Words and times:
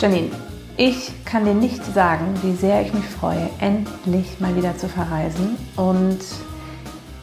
Janine, 0.00 0.30
ich 0.78 1.12
kann 1.26 1.44
dir 1.44 1.52
nicht 1.52 1.84
sagen, 1.84 2.32
wie 2.42 2.54
sehr 2.54 2.80
ich 2.80 2.94
mich 2.94 3.04
freue, 3.04 3.50
endlich 3.60 4.40
mal 4.40 4.56
wieder 4.56 4.74
zu 4.78 4.88
verreisen. 4.88 5.58
Und 5.76 6.20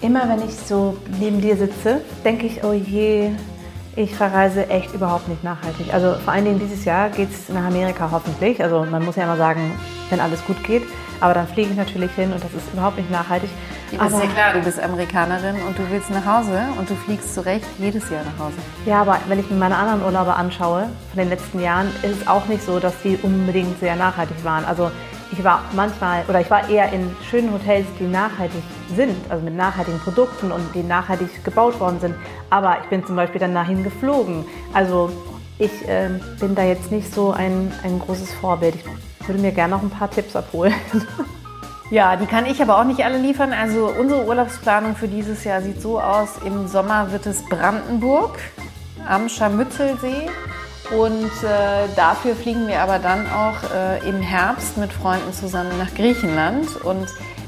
immer 0.02 0.30
wenn 0.30 0.48
ich 0.48 0.56
so 0.56 0.96
neben 1.20 1.42
dir 1.42 1.58
sitze, 1.58 2.02
denke 2.24 2.46
ich, 2.46 2.64
oh 2.64 2.74
je, 2.74 3.32
ich 3.98 4.16
verreise 4.16 4.70
echt 4.70 4.94
überhaupt 4.94 5.28
nicht 5.28 5.44
nachhaltig. 5.44 5.92
Also 5.92 6.14
vor 6.24 6.32
allen 6.32 6.46
Dingen 6.46 6.60
dieses 6.60 6.86
Jahr 6.86 7.10
geht 7.10 7.30
es 7.32 7.50
nach 7.50 7.66
Amerika 7.66 8.10
hoffentlich. 8.12 8.64
Also 8.64 8.86
man 8.86 9.04
muss 9.04 9.16
ja 9.16 9.24
immer 9.24 9.38
sagen, 9.38 9.72
wenn 10.12 10.20
alles 10.20 10.46
gut 10.46 10.64
geht. 10.64 10.84
Aber 11.20 11.34
dann 11.34 11.48
fliege 11.48 11.72
ich 11.72 11.76
natürlich 11.76 12.12
hin 12.12 12.32
und 12.32 12.44
das 12.44 12.54
ist 12.54 12.72
überhaupt 12.72 12.98
nicht 12.98 13.10
nachhaltig. 13.10 13.50
Ja, 13.92 14.06
ist 14.06 14.14
ja 14.14 14.28
klar, 14.28 14.54
du 14.54 14.62
bist 14.62 14.80
Amerikanerin 14.80 15.56
und 15.68 15.80
du 15.80 15.82
willst 15.90 16.12
nach 16.12 16.26
Hause 16.26 16.62
und 16.78 16.88
du 16.88 16.94
fliegst 16.94 17.34
zu 17.34 17.44
Recht 17.44 17.66
jedes 17.80 18.08
Jahr 18.12 18.22
nach 18.24 18.46
Hause. 18.46 18.58
Ja, 18.86 19.02
aber 19.02 19.18
wenn 19.28 19.40
ich 19.40 19.50
mir 19.50 19.58
meine 19.58 19.78
anderen 19.78 20.04
Urlaube 20.04 20.36
anschaue 20.36 20.90
von 21.10 21.18
den 21.18 21.30
letzten 21.30 21.60
Jahren, 21.60 21.88
ist 22.04 22.22
es 22.22 22.28
auch 22.28 22.46
nicht 22.46 22.64
so, 22.64 22.80
dass 22.80 22.94
die 23.02 23.18
unbedingt 23.24 23.80
sehr 23.80 23.96
nachhaltig 23.96 24.44
waren. 24.44 24.64
Also 24.66 24.92
ich 25.32 25.44
war 25.44 25.64
manchmal 25.76 26.24
oder 26.28 26.40
ich 26.40 26.52
war 26.52 26.70
eher 26.70 26.94
in 26.94 27.10
schönen 27.28 27.52
Hotels, 27.52 27.88
die 28.00 28.04
nachhaltig 28.04 28.62
sind, 28.96 29.16
also 29.30 29.44
mit 29.44 29.56
nachhaltigen 29.56 30.00
Produkten 30.00 30.52
und 30.52 30.64
die 30.74 30.84
nachhaltig 30.84 31.44
gebaut 31.44 31.80
worden 31.80 32.00
sind. 32.00 32.16
Aber 32.50 32.78
ich 32.84 32.90
bin 32.90 33.06
zum 33.06 33.16
Beispiel 33.16 33.40
dann 33.40 33.54
dahin 33.54 33.84
geflogen. 33.84 34.46
Also 34.74 35.12
ich 35.60 35.88
äh, 35.88 36.10
bin 36.40 36.56
da 36.56 36.64
jetzt 36.64 36.92
nicht 36.92 37.14
so 37.14 37.32
ein, 37.32 37.72
ein 37.84 38.00
großes 38.00 38.34
Vorbild. 38.34 38.76
Ich 39.20 39.28
würde 39.28 39.42
mir 39.42 39.52
gerne 39.52 39.76
noch 39.76 39.84
ein 39.84 39.90
paar 39.90 40.10
Tipps 40.10 40.36
abholen. 40.36 40.74
Ja, 41.90 42.18
die 42.18 42.26
kann 42.26 42.46
ich 42.46 42.62
aber 42.62 42.80
auch 42.80 42.84
nicht 42.84 43.06
alle 43.06 43.18
liefern. 43.18 43.54
Also 43.54 43.88
unsere 43.88 44.26
Urlaubsplanung 44.26 44.98
für 44.98 45.08
dieses 45.08 45.46
Jahr 45.46 45.62
sieht 45.62 45.82
so 45.82 46.02
aus. 46.02 46.32
Im 46.44 46.68
Sommer 46.68 47.14
wird 47.14 47.26
es 47.26 47.46
Brandenburg 47.46 48.38
am 49.08 49.30
Scharmützelsee. 49.30 50.30
Und 50.98 51.32
äh, 51.44 51.88
dafür 51.96 52.36
fliegen 52.36 52.68
wir 52.68 52.82
aber 52.82 53.00
dann 53.00 53.26
auch 53.28 53.72
äh, 53.74 54.08
im 54.08 54.22
Herbst 54.22 54.78
mit 54.78 54.92
Freunden 54.92 55.32
zusammen 55.32 55.78
nach 55.78 55.94
Griechenland. 55.94 56.76
Und 56.84 57.08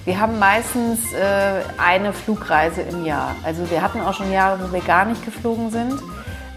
wir 0.10 0.20
haben 0.20 0.40
meistens 0.40 1.14
äh, 1.14 1.62
eine 1.78 2.14
Flugreise 2.14 2.82
im 2.82 3.06
Jahr. 3.06 3.36
Also 3.44 3.70
wir 3.70 3.84
hatten 3.84 4.02
auch 4.02 4.16
schon 4.16 4.32
Jahre, 4.32 4.60
wo 4.60 4.74
wir 4.74 4.82
gar 4.82 5.06
nicht 5.06 5.24
geflogen 5.24 5.70
sind. 5.70 6.02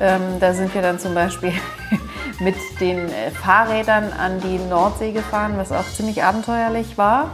Ähm, 0.01 0.23
da 0.41 0.55
sind 0.55 0.75
wir 0.75 0.81
dann 0.81 0.99
zum 0.99 1.15
Beispiel 1.15 1.53
mit 2.41 2.57
den 2.81 3.11
äh, 3.11 3.31
Fahrrädern 3.31 4.11
an 4.19 4.41
die 4.41 4.57
Nordsee 4.71 5.13
gefahren, 5.13 5.53
was 5.59 5.71
auch 5.71 5.85
ziemlich 5.85 6.25
abenteuerlich 6.25 6.97
war 6.97 7.29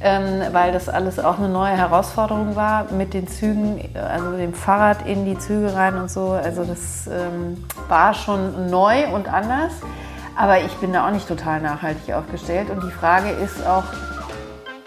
ähm, 0.00 0.42
weil 0.50 0.72
das 0.72 0.88
alles 0.88 1.20
auch 1.20 1.38
eine 1.38 1.48
neue 1.48 1.76
Herausforderung 1.76 2.56
war 2.56 2.90
mit 2.90 3.14
den 3.14 3.28
Zügen, 3.28 3.88
also 3.94 4.36
dem 4.36 4.52
Fahrrad 4.52 5.06
in 5.06 5.24
die 5.24 5.38
Züge 5.38 5.72
rein 5.74 5.96
und 5.96 6.10
so. 6.10 6.30
Also 6.30 6.64
das 6.64 7.06
ähm, 7.06 7.64
war 7.86 8.12
schon 8.12 8.68
neu 8.68 9.06
und 9.14 9.32
anders, 9.32 9.72
aber 10.36 10.58
ich 10.60 10.74
bin 10.78 10.92
da 10.92 11.06
auch 11.06 11.12
nicht 11.12 11.28
total 11.28 11.60
nachhaltig 11.60 12.12
aufgestellt. 12.14 12.68
Und 12.68 12.82
die 12.82 12.90
Frage 12.90 13.30
ist 13.30 13.64
auch, 13.64 13.84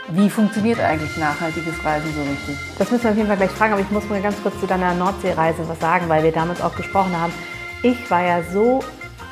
wie 0.09 0.29
funktioniert 0.29 0.79
eigentlich 0.79 1.17
nachhaltiges 1.17 1.83
Reisen 1.83 2.13
so 2.13 2.21
richtig? 2.21 2.57
Das 2.77 2.91
müssen 2.91 3.03
wir 3.03 3.11
auf 3.11 3.17
jeden 3.17 3.27
Fall 3.27 3.37
gleich 3.37 3.51
fragen, 3.51 3.73
aber 3.73 3.81
ich 3.81 3.91
muss 3.91 4.07
mal 4.09 4.21
ganz 4.21 4.41
kurz 4.41 4.59
zu 4.59 4.67
deiner 4.67 4.93
Nordseereise 4.93 5.67
was 5.67 5.79
sagen, 5.79 6.07
weil 6.09 6.23
wir 6.23 6.31
damals 6.31 6.61
auch 6.61 6.75
gesprochen 6.75 7.19
haben. 7.19 7.33
Ich 7.81 8.09
war 8.11 8.23
ja 8.23 8.43
so 8.43 8.83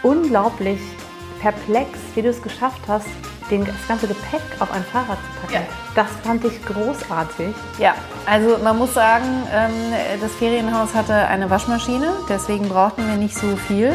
unglaublich 0.01 0.79
perplex, 1.39 1.99
wie 2.15 2.21
du 2.21 2.29
es 2.29 2.41
geschafft 2.41 2.81
hast, 2.87 3.07
das 3.49 3.87
ganze 3.87 4.07
Gepäck 4.07 4.41
auf 4.59 4.71
ein 4.71 4.83
Fahrrad 4.85 5.17
zu 5.17 5.41
packen. 5.41 5.53
Ja. 5.53 5.61
Das 5.93 6.07
fand 6.23 6.43
ich 6.43 6.65
großartig. 6.65 7.53
Ja, 7.77 7.93
also 8.25 8.57
man 8.63 8.79
muss 8.79 8.95
sagen, 8.95 9.27
ähm, 9.53 9.93
das 10.19 10.31
Ferienhaus 10.33 10.95
hatte 10.95 11.13
eine 11.13 11.51
Waschmaschine, 11.51 12.13
deswegen 12.27 12.67
brauchten 12.67 13.07
wir 13.07 13.15
nicht 13.15 13.37
so 13.37 13.55
viel 13.55 13.93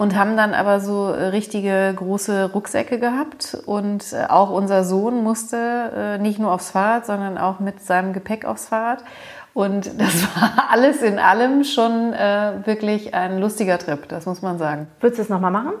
und 0.00 0.16
haben 0.16 0.34
dann 0.34 0.54
aber 0.54 0.80
so 0.80 1.10
richtige 1.10 1.92
große 1.94 2.52
Rucksäcke 2.54 2.98
gehabt 2.98 3.58
und 3.66 4.14
äh, 4.14 4.24
auch 4.30 4.48
unser 4.48 4.82
Sohn 4.82 5.22
musste 5.22 5.58
äh, 5.94 6.18
nicht 6.18 6.38
nur 6.38 6.52
aufs 6.52 6.70
Fahrrad, 6.70 7.04
sondern 7.04 7.36
auch 7.36 7.60
mit 7.60 7.82
seinem 7.82 8.14
Gepäck 8.14 8.46
aufs 8.46 8.68
Fahrrad. 8.68 9.04
Und 9.52 9.90
das 10.00 10.22
war 10.34 10.70
alles 10.70 11.02
in 11.02 11.18
allem 11.18 11.64
schon 11.64 12.14
äh, 12.14 12.62
wirklich 12.64 13.12
ein 13.12 13.40
lustiger 13.40 13.78
Trip, 13.78 14.08
das 14.08 14.24
muss 14.24 14.40
man 14.40 14.56
sagen. 14.56 14.88
Würdest 15.00 15.18
du 15.18 15.22
es 15.24 15.28
nochmal 15.28 15.50
machen? 15.50 15.74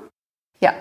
Ja, 0.60 0.74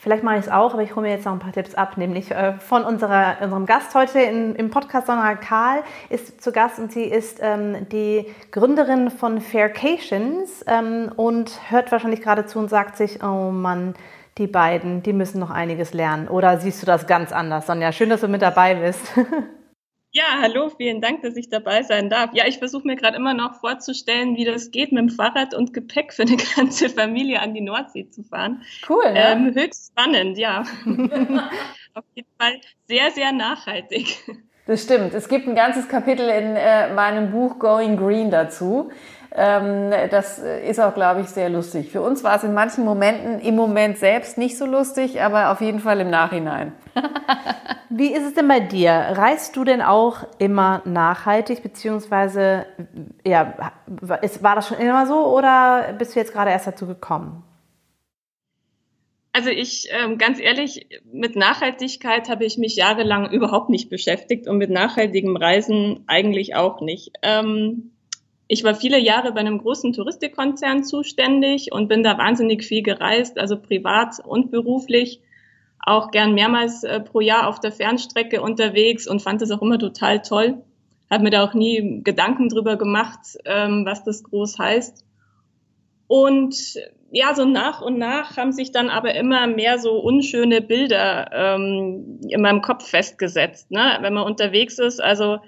Vielleicht 0.00 0.22
mache 0.22 0.36
ich 0.36 0.46
es 0.46 0.50
auch, 0.50 0.74
aber 0.74 0.82
ich 0.82 0.94
hole 0.94 1.08
mir 1.08 1.12
jetzt 1.12 1.24
noch 1.24 1.32
ein 1.32 1.40
paar 1.40 1.52
Tipps 1.52 1.74
ab, 1.74 1.96
nämlich 1.96 2.30
äh, 2.30 2.54
von 2.54 2.84
unserer, 2.84 3.38
unserem 3.40 3.66
Gast 3.66 3.96
heute 3.96 4.20
in, 4.20 4.54
im 4.54 4.70
Podcast, 4.70 5.08
Sandra 5.08 5.34
Karl, 5.34 5.82
ist 6.08 6.40
zu 6.40 6.52
Gast 6.52 6.78
und 6.78 6.92
sie 6.92 7.02
ist 7.02 7.40
ähm, 7.42 7.88
die 7.90 8.26
Gründerin 8.52 9.10
von 9.10 9.40
Faircations 9.40 10.64
ähm, 10.68 11.10
und 11.16 11.50
hört 11.68 11.90
wahrscheinlich 11.90 12.22
gerade 12.22 12.46
zu 12.46 12.60
und 12.60 12.70
sagt 12.70 12.96
sich, 12.96 13.24
oh 13.24 13.50
Mann, 13.50 13.94
die 14.38 14.46
beiden, 14.46 15.02
die 15.02 15.12
müssen 15.12 15.40
noch 15.40 15.50
einiges 15.50 15.92
lernen. 15.92 16.28
Oder 16.28 16.58
siehst 16.58 16.80
du 16.80 16.86
das 16.86 17.08
ganz 17.08 17.32
anders, 17.32 17.66
Sonja? 17.66 17.90
Schön, 17.90 18.08
dass 18.08 18.20
du 18.20 18.28
mit 18.28 18.40
dabei 18.40 18.76
bist. 18.76 19.02
Ja, 20.10 20.38
hallo, 20.40 20.70
vielen 20.70 21.02
Dank, 21.02 21.20
dass 21.20 21.36
ich 21.36 21.50
dabei 21.50 21.82
sein 21.82 22.08
darf. 22.08 22.30
Ja, 22.32 22.46
ich 22.46 22.58
versuche 22.58 22.86
mir 22.86 22.96
gerade 22.96 23.18
immer 23.18 23.34
noch 23.34 23.60
vorzustellen, 23.60 24.36
wie 24.36 24.46
das 24.46 24.70
geht, 24.70 24.90
mit 24.90 25.02
dem 25.02 25.10
Fahrrad 25.10 25.52
und 25.52 25.74
Gepäck 25.74 26.14
für 26.14 26.22
eine 26.22 26.36
ganze 26.56 26.88
Familie 26.88 27.40
an 27.40 27.52
die 27.52 27.60
Nordsee 27.60 28.08
zu 28.08 28.22
fahren. 28.22 28.62
Cool. 28.88 29.12
Ne? 29.12 29.32
Ähm, 29.32 29.54
höchst 29.54 29.92
spannend, 29.92 30.38
ja. 30.38 30.60
Auf 31.94 32.04
jeden 32.14 32.28
Fall 32.40 32.54
sehr, 32.86 33.10
sehr 33.10 33.32
nachhaltig. 33.32 34.24
Das 34.66 34.82
stimmt. 34.82 35.12
Es 35.12 35.28
gibt 35.28 35.46
ein 35.46 35.54
ganzes 35.54 35.88
Kapitel 35.88 36.28
in 36.28 36.56
äh, 36.56 36.92
meinem 36.94 37.30
Buch 37.30 37.58
Going 37.58 37.96
Green 37.96 38.30
dazu. 38.30 38.90
Ähm, 39.34 39.90
das 40.10 40.38
ist 40.38 40.80
auch, 40.80 40.94
glaube 40.94 41.20
ich, 41.20 41.28
sehr 41.28 41.48
lustig. 41.48 41.90
Für 41.90 42.00
uns 42.00 42.24
war 42.24 42.36
es 42.36 42.44
in 42.44 42.54
manchen 42.54 42.84
Momenten 42.84 43.40
im 43.40 43.56
Moment 43.56 43.98
selbst 43.98 44.38
nicht 44.38 44.56
so 44.56 44.66
lustig, 44.66 45.20
aber 45.20 45.52
auf 45.52 45.60
jeden 45.60 45.80
Fall 45.80 46.00
im 46.00 46.10
Nachhinein. 46.10 46.72
Wie 47.90 48.12
ist 48.12 48.26
es 48.26 48.34
denn 48.34 48.48
bei 48.48 48.60
dir? 48.60 48.90
Reist 48.92 49.56
du 49.56 49.64
denn 49.64 49.82
auch 49.82 50.26
immer 50.38 50.82
nachhaltig, 50.84 51.62
beziehungsweise 51.62 52.66
ja, 53.24 53.72
war 53.86 54.54
das 54.54 54.68
schon 54.68 54.78
immer 54.78 55.06
so 55.06 55.26
oder 55.26 55.94
bist 55.98 56.14
du 56.14 56.20
jetzt 56.20 56.32
gerade 56.32 56.50
erst 56.50 56.66
dazu 56.66 56.86
gekommen? 56.86 57.42
Also 59.32 59.50
ich, 59.50 59.88
ähm, 59.92 60.18
ganz 60.18 60.40
ehrlich, 60.40 60.86
mit 61.12 61.36
Nachhaltigkeit 61.36 62.28
habe 62.28 62.44
ich 62.44 62.58
mich 62.58 62.76
jahrelang 62.76 63.30
überhaupt 63.30 63.70
nicht 63.70 63.88
beschäftigt 63.88 64.48
und 64.48 64.58
mit 64.58 64.70
nachhaltigem 64.70 65.36
Reisen 65.36 66.02
eigentlich 66.08 66.56
auch 66.56 66.80
nicht. 66.80 67.12
Ähm, 67.22 67.92
ich 68.48 68.64
war 68.64 68.74
viele 68.74 68.98
Jahre 68.98 69.32
bei 69.32 69.40
einem 69.40 69.58
großen 69.58 69.92
Touristikkonzern 69.92 70.82
zuständig 70.82 71.70
und 71.70 71.88
bin 71.88 72.02
da 72.02 72.16
wahnsinnig 72.16 72.64
viel 72.64 72.82
gereist, 72.82 73.38
also 73.38 73.60
privat 73.60 74.20
und 74.24 74.50
beruflich, 74.50 75.20
auch 75.80 76.10
gern 76.10 76.34
mehrmals 76.34 76.82
äh, 76.82 77.00
pro 77.00 77.20
Jahr 77.20 77.46
auf 77.46 77.60
der 77.60 77.72
Fernstrecke 77.72 78.40
unterwegs 78.40 79.06
und 79.06 79.20
fand 79.20 79.42
das 79.42 79.50
auch 79.50 79.60
immer 79.60 79.78
total 79.78 80.22
toll. 80.22 80.62
Habe 81.10 81.24
mir 81.24 81.30
da 81.30 81.44
auch 81.44 81.54
nie 81.54 82.00
Gedanken 82.02 82.48
drüber 82.48 82.76
gemacht, 82.76 83.20
ähm, 83.44 83.84
was 83.84 84.02
das 84.04 84.22
groß 84.24 84.58
heißt. 84.58 85.04
Und 86.06 86.56
ja, 87.10 87.34
so 87.34 87.44
nach 87.44 87.82
und 87.82 87.98
nach 87.98 88.38
haben 88.38 88.52
sich 88.52 88.72
dann 88.72 88.88
aber 88.88 89.14
immer 89.14 89.46
mehr 89.46 89.78
so 89.78 89.98
unschöne 89.98 90.62
Bilder 90.62 91.30
ähm, 91.32 92.20
in 92.28 92.40
meinem 92.40 92.62
Kopf 92.62 92.88
festgesetzt, 92.88 93.70
ne? 93.70 93.98
wenn 94.00 94.14
man 94.14 94.24
unterwegs 94.24 94.78
ist. 94.78 95.02
Also 95.02 95.38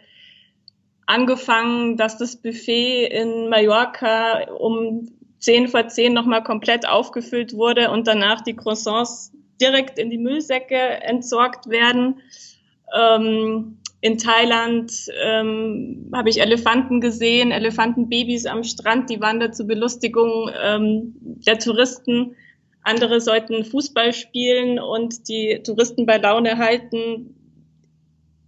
angefangen, 1.10 1.96
dass 1.96 2.16
das 2.18 2.36
Buffet 2.36 3.06
in 3.06 3.48
Mallorca 3.48 4.48
um 4.52 5.08
zehn 5.38 5.68
vor 5.68 5.88
zehn 5.88 6.12
nochmal 6.12 6.44
komplett 6.44 6.86
aufgefüllt 6.86 7.54
wurde 7.54 7.90
und 7.90 8.06
danach 8.06 8.42
die 8.42 8.54
Croissants 8.54 9.32
direkt 9.60 9.98
in 9.98 10.10
die 10.10 10.18
Müllsäcke 10.18 10.76
entsorgt 10.76 11.68
werden. 11.68 12.20
Ähm, 12.96 13.78
in 14.00 14.18
Thailand 14.18 14.92
ähm, 15.22 16.10
habe 16.14 16.30
ich 16.30 16.40
Elefanten 16.40 17.00
gesehen, 17.00 17.50
Elefantenbabys 17.50 18.46
am 18.46 18.62
Strand, 18.62 19.10
die 19.10 19.20
waren 19.20 19.40
da 19.40 19.50
zur 19.52 19.66
Belustigung 19.66 20.50
ähm, 20.62 21.14
der 21.20 21.58
Touristen. 21.58 22.36
Andere 22.82 23.20
sollten 23.20 23.64
Fußball 23.64 24.14
spielen 24.14 24.78
und 24.78 25.28
die 25.28 25.60
Touristen 25.64 26.06
bei 26.06 26.16
Laune 26.16 26.56
halten 26.56 27.34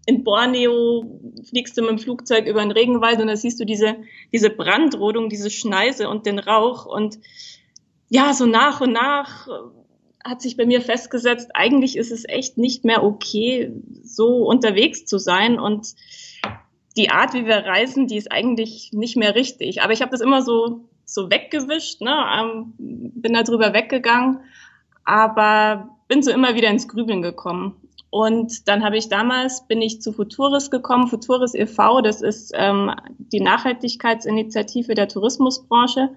in 0.07 0.25
Borneo 0.25 1.21
fliegst 1.49 1.77
du 1.77 1.83
mit 1.83 1.91
dem 1.91 1.99
Flugzeug 1.99 2.47
über 2.47 2.61
den 2.61 2.73
Regenwald 2.73 3.21
und 3.21 3.29
da 3.29 3.37
siehst 3.37 3.61
du 3.61 3.65
diese, 3.65 3.97
diese 4.33 4.51
Brandrodung, 4.51 5.29
diese 5.29 5.51
Schneise 5.51 6.09
und 6.09 6.27
den 6.27 6.39
Rauch. 6.39 6.87
Und 6.87 7.19
ja, 8.09 8.35
so 8.35 8.47
nach 8.47 8.81
und 8.81 8.93
nach 8.93 9.47
hat 10.25 10.43
sich 10.43 10.57
bei 10.57 10.67
mir 10.67 10.81
festgesetzt, 10.81 11.51
eigentlich 11.55 11.97
ist 11.97 12.13
es 12.13 12.29
echt 12.29 12.59
nicht 12.59 12.85
mehr 12.85 13.03
okay, 13.03 13.73
so 14.03 14.47
unterwegs 14.47 15.05
zu 15.05 15.19
sein. 15.19 15.59
Und 15.59 15.95
die 16.97 17.11
Art, 17.11 17.35
wie 17.35 17.47
wir 17.47 17.57
reisen, 17.57 18.07
die 18.07 18.17
ist 18.17 18.31
eigentlich 18.31 18.91
nicht 18.93 19.17
mehr 19.17 19.35
richtig. 19.35 19.83
Aber 19.83 19.93
ich 19.93 20.03
habe 20.03 20.11
das 20.11 20.21
immer 20.21 20.43
so, 20.43 20.89
so 21.05 21.31
weggewischt, 21.31 22.01
ne? 22.01 22.15
Ähm, 22.39 22.73
bin 22.79 23.33
da 23.33 23.43
drüber 23.43 23.73
weggegangen, 23.73 24.41
aber 25.05 25.97
bin 26.09 26.23
so 26.23 26.31
immer 26.31 26.55
wieder 26.55 26.71
ins 26.71 26.89
Grübeln 26.89 27.23
gekommen. 27.23 27.77
Und 28.13 28.69
dann 28.69 28.85
habe 28.85 28.99
ich 28.99 29.09
damals, 29.09 29.67
bin 29.67 29.81
ich 29.81 30.03
zu 30.03 30.13
Futuris 30.13 30.71
gekommen. 30.71 31.07
Futuris 31.07 31.55
e.V., 31.55 32.03
das 32.03 32.21
ist 32.21 32.53
ähm, 32.55 32.91
die 33.17 33.41
Nachhaltigkeitsinitiative 33.41 34.93
der 34.95 35.09
Tourismusbranche. 35.09 36.11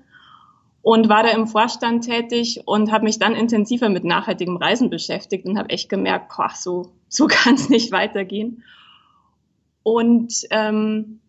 und 0.82 1.08
war 1.08 1.24
da 1.24 1.30
im 1.30 1.48
Vorstand 1.48 2.04
tätig 2.04 2.64
und 2.66 2.92
habe 2.92 3.06
mich 3.06 3.18
dann 3.18 3.34
intensiver 3.34 3.88
mit 3.88 4.04
nachhaltigem 4.04 4.58
Reisen 4.58 4.90
beschäftigt 4.90 5.46
und 5.46 5.58
habe 5.58 5.70
echt 5.70 5.88
gemerkt, 5.88 6.34
boah, 6.36 6.52
so, 6.54 6.92
so 7.08 7.28
kann 7.30 7.56
es 7.56 7.70
nicht 7.70 7.94
weitergehen. 7.94 8.64
Und 9.82 10.34
ähm, 10.50 11.22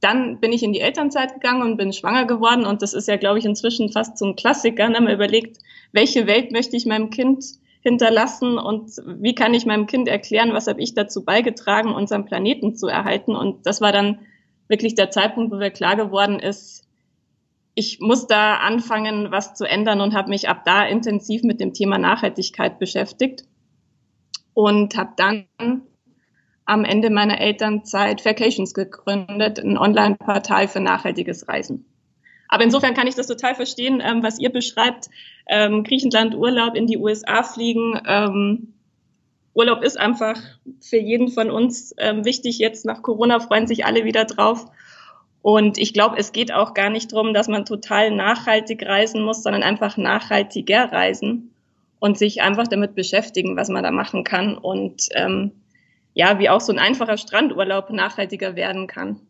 dann 0.00 0.40
bin 0.40 0.50
ich 0.50 0.62
in 0.62 0.72
die 0.72 0.80
Elternzeit 0.80 1.34
gegangen 1.34 1.60
und 1.60 1.76
bin 1.76 1.92
schwanger 1.92 2.24
geworden 2.24 2.64
und 2.64 2.80
das 2.80 2.94
ist 2.94 3.06
ja, 3.06 3.16
glaube 3.16 3.38
ich, 3.38 3.44
inzwischen 3.44 3.92
fast 3.92 4.16
so 4.16 4.24
ein 4.24 4.34
Klassiker. 4.36 4.88
Ne? 4.88 4.98
Man 4.98 5.12
überlegt, 5.12 5.58
welche 5.92 6.26
Welt 6.26 6.52
möchte 6.52 6.74
ich 6.74 6.86
meinem 6.86 7.10
Kind 7.10 7.44
hinterlassen 7.86 8.58
und 8.58 8.90
wie 9.06 9.36
kann 9.36 9.54
ich 9.54 9.64
meinem 9.64 9.86
Kind 9.86 10.08
erklären, 10.08 10.52
was 10.52 10.66
habe 10.66 10.82
ich 10.82 10.94
dazu 10.94 11.24
beigetragen, 11.24 11.94
unseren 11.94 12.24
Planeten 12.24 12.74
zu 12.74 12.88
erhalten. 12.88 13.36
Und 13.36 13.64
das 13.64 13.80
war 13.80 13.92
dann 13.92 14.18
wirklich 14.66 14.96
der 14.96 15.12
Zeitpunkt, 15.12 15.52
wo 15.52 15.56
mir 15.56 15.70
klar 15.70 15.94
geworden 15.94 16.40
ist, 16.40 16.84
ich 17.76 18.00
muss 18.00 18.26
da 18.26 18.56
anfangen, 18.56 19.30
was 19.30 19.54
zu 19.54 19.66
ändern 19.66 20.00
und 20.00 20.14
habe 20.14 20.30
mich 20.30 20.48
ab 20.48 20.62
da 20.64 20.84
intensiv 20.84 21.44
mit 21.44 21.60
dem 21.60 21.74
Thema 21.74 21.98
Nachhaltigkeit 21.98 22.80
beschäftigt 22.80 23.44
und 24.52 24.96
habe 24.96 25.12
dann 25.16 25.46
am 26.64 26.84
Ende 26.84 27.10
meiner 27.10 27.40
Elternzeit 27.40 28.24
Vacations 28.24 28.74
gegründet, 28.74 29.60
ein 29.60 29.78
Online-Portal 29.78 30.66
für 30.66 30.80
nachhaltiges 30.80 31.46
Reisen. 31.46 31.84
Aber 32.56 32.64
insofern 32.64 32.94
kann 32.94 33.06
ich 33.06 33.14
das 33.14 33.26
total 33.26 33.54
verstehen, 33.54 34.02
ähm, 34.02 34.22
was 34.22 34.38
ihr 34.38 34.48
beschreibt. 34.48 35.10
Ähm, 35.46 35.84
Griechenland 35.84 36.34
Urlaub 36.34 36.74
in 36.74 36.86
die 36.86 36.96
USA 36.96 37.42
fliegen. 37.42 38.00
Ähm, 38.08 38.72
Urlaub 39.52 39.82
ist 39.82 40.00
einfach 40.00 40.40
für 40.80 40.96
jeden 40.96 41.28
von 41.28 41.50
uns 41.50 41.94
ähm, 41.98 42.24
wichtig. 42.24 42.56
Jetzt 42.56 42.86
nach 42.86 43.02
Corona 43.02 43.40
freuen 43.40 43.66
sich 43.66 43.84
alle 43.84 44.06
wieder 44.06 44.24
drauf. 44.24 44.64
Und 45.42 45.76
ich 45.76 45.92
glaube, 45.92 46.16
es 46.16 46.32
geht 46.32 46.50
auch 46.50 46.72
gar 46.72 46.88
nicht 46.88 47.12
darum, 47.12 47.34
dass 47.34 47.46
man 47.46 47.66
total 47.66 48.10
nachhaltig 48.10 48.86
reisen 48.86 49.22
muss, 49.22 49.42
sondern 49.42 49.62
einfach 49.62 49.98
nachhaltiger 49.98 50.90
reisen 50.90 51.50
und 51.98 52.16
sich 52.16 52.40
einfach 52.40 52.68
damit 52.68 52.94
beschäftigen, 52.94 53.54
was 53.54 53.68
man 53.68 53.84
da 53.84 53.90
machen 53.90 54.24
kann 54.24 54.56
und 54.56 55.10
ähm, 55.12 55.52
ja, 56.14 56.38
wie 56.38 56.48
auch 56.48 56.62
so 56.62 56.72
ein 56.72 56.78
einfacher 56.78 57.18
Strandurlaub 57.18 57.90
nachhaltiger 57.90 58.56
werden 58.56 58.86
kann. 58.86 59.20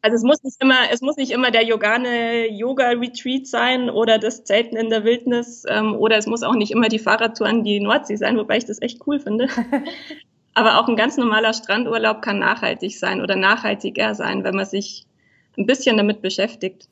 Also 0.00 0.14
es 0.14 0.22
muss 0.22 0.42
nicht 0.44 0.62
immer, 0.62 0.90
es 0.92 1.00
muss 1.00 1.16
nicht 1.16 1.32
immer 1.32 1.50
der 1.50 1.64
Yogane 1.64 2.48
Yoga 2.50 2.90
Retreat 2.90 3.46
sein 3.46 3.90
oder 3.90 4.18
das 4.18 4.44
Zelten 4.44 4.76
in 4.76 4.90
der 4.90 5.04
Wildnis 5.04 5.64
ähm, 5.68 5.94
oder 5.94 6.16
es 6.16 6.26
muss 6.26 6.42
auch 6.42 6.54
nicht 6.54 6.70
immer 6.70 6.88
die 6.88 7.00
Fahrradtour 7.00 7.48
an 7.48 7.64
die 7.64 7.80
Nordsee 7.80 8.16
sein, 8.16 8.36
wobei 8.36 8.58
ich 8.58 8.64
das 8.64 8.80
echt 8.80 9.00
cool 9.06 9.18
finde. 9.18 9.48
Aber 10.54 10.78
auch 10.78 10.88
ein 10.88 10.96
ganz 10.96 11.16
normaler 11.16 11.52
Strandurlaub 11.52 12.22
kann 12.22 12.38
nachhaltig 12.38 12.98
sein 12.98 13.20
oder 13.20 13.36
nachhaltiger 13.36 14.14
sein, 14.14 14.44
wenn 14.44 14.56
man 14.56 14.66
sich 14.66 15.06
ein 15.56 15.66
bisschen 15.66 15.96
damit 15.96 16.22
beschäftigt. 16.22 16.88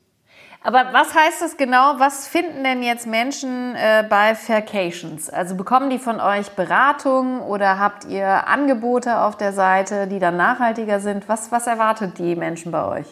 Aber 0.63 0.89
was 0.91 1.13
heißt 1.13 1.41
das 1.41 1.57
genau? 1.57 1.95
Was 1.97 2.27
finden 2.27 2.63
denn 2.63 2.83
jetzt 2.83 3.07
Menschen 3.07 3.75
äh, 3.75 4.05
bei 4.09 4.35
Faircations? 4.35 5.29
Also 5.29 5.55
bekommen 5.55 5.89
die 5.89 5.99
von 5.99 6.19
euch 6.19 6.49
Beratung 6.49 7.41
oder 7.41 7.79
habt 7.79 8.05
ihr 8.05 8.47
Angebote 8.47 9.21
auf 9.21 9.37
der 9.37 9.53
Seite, 9.53 10.07
die 10.07 10.19
dann 10.19 10.35
nachhaltiger 10.35 10.99
sind? 10.99 11.29
Was, 11.29 11.51
was 11.51 11.67
erwartet 11.67 12.17
die 12.17 12.35
Menschen 12.35 12.71
bei 12.71 12.85
euch? 12.85 13.07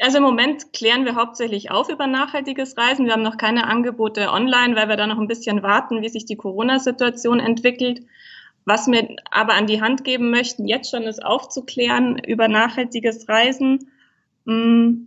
Also 0.00 0.18
im 0.18 0.24
Moment 0.24 0.72
klären 0.72 1.04
wir 1.04 1.14
hauptsächlich 1.14 1.70
auf 1.70 1.88
über 1.88 2.08
nachhaltiges 2.08 2.76
Reisen. 2.76 3.06
Wir 3.06 3.12
haben 3.12 3.22
noch 3.22 3.36
keine 3.36 3.68
Angebote 3.68 4.32
online, 4.32 4.74
weil 4.74 4.88
wir 4.88 4.96
da 4.96 5.06
noch 5.06 5.18
ein 5.18 5.28
bisschen 5.28 5.62
warten, 5.62 6.02
wie 6.02 6.08
sich 6.08 6.24
die 6.24 6.36
Corona-Situation 6.36 7.38
entwickelt. 7.38 8.02
Was 8.64 8.88
wir 8.88 9.16
aber 9.30 9.54
an 9.54 9.66
die 9.66 9.82
Hand 9.82 10.02
geben 10.04 10.30
möchten, 10.30 10.66
jetzt 10.66 10.90
schon 10.90 11.04
ist 11.04 11.24
aufzuklären 11.24 12.18
über 12.18 12.48
nachhaltiges 12.48 13.28
Reisen. 13.28 13.90
Mm, 14.46 15.04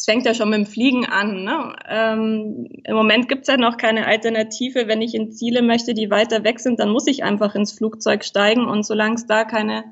es 0.00 0.06
fängt 0.06 0.24
ja 0.24 0.32
schon 0.32 0.48
mit 0.48 0.56
dem 0.56 0.64
Fliegen 0.66 1.04
an. 1.04 1.44
Ne? 1.44 1.76
Ähm, 1.86 2.68
Im 2.84 2.96
Moment 2.96 3.28
gibt 3.28 3.42
es 3.42 3.48
ja 3.48 3.58
noch 3.58 3.76
keine 3.76 4.06
Alternative. 4.06 4.88
Wenn 4.88 5.02
ich 5.02 5.14
in 5.14 5.30
Ziele 5.30 5.60
möchte, 5.60 5.92
die 5.92 6.10
weiter 6.10 6.42
weg 6.42 6.58
sind, 6.58 6.80
dann 6.80 6.88
muss 6.88 7.06
ich 7.06 7.22
einfach 7.22 7.54
ins 7.54 7.72
Flugzeug 7.72 8.24
steigen. 8.24 8.64
Und 8.64 8.86
solange 8.86 9.16
es 9.16 9.26
da 9.26 9.44
keine, 9.44 9.84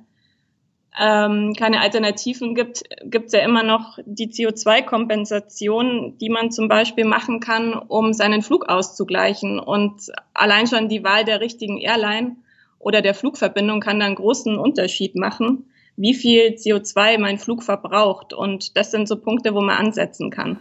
ähm, 0.99 1.52
keine 1.58 1.82
Alternativen 1.82 2.55
gibt, 2.55 2.84
gibt 3.05 3.26
es 3.26 3.32
ja 3.34 3.40
immer 3.40 3.62
noch 3.62 3.99
die 4.06 4.31
CO2-Kompensation, 4.31 6.16
die 6.19 6.31
man 6.31 6.52
zum 6.52 6.69
Beispiel 6.69 7.04
machen 7.04 7.40
kann, 7.40 7.75
um 7.75 8.14
seinen 8.14 8.40
Flug 8.40 8.66
auszugleichen. 8.70 9.58
Und 9.58 10.11
allein 10.32 10.66
schon 10.66 10.88
die 10.88 11.04
Wahl 11.04 11.26
der 11.26 11.43
richtigen 11.43 11.76
Airline 11.76 12.37
oder 12.78 13.02
der 13.02 13.12
Flugverbindung 13.12 13.81
kann 13.81 14.00
da 14.00 14.06
einen 14.06 14.14
großen 14.14 14.56
Unterschied 14.56 15.16
machen, 15.16 15.66
wie 15.99 16.15
viel 16.15 16.55
CO2 16.55 17.19
mein 17.19 17.39
Flug 17.39 17.62
verbraucht. 17.62 18.33
Und 18.33 18.77
das 18.77 18.91
sind 18.91 19.09
so 19.09 19.17
Punkte, 19.17 19.55
wo 19.55 19.61
man 19.61 19.77
ansetzen 19.77 20.31
kann. 20.31 20.59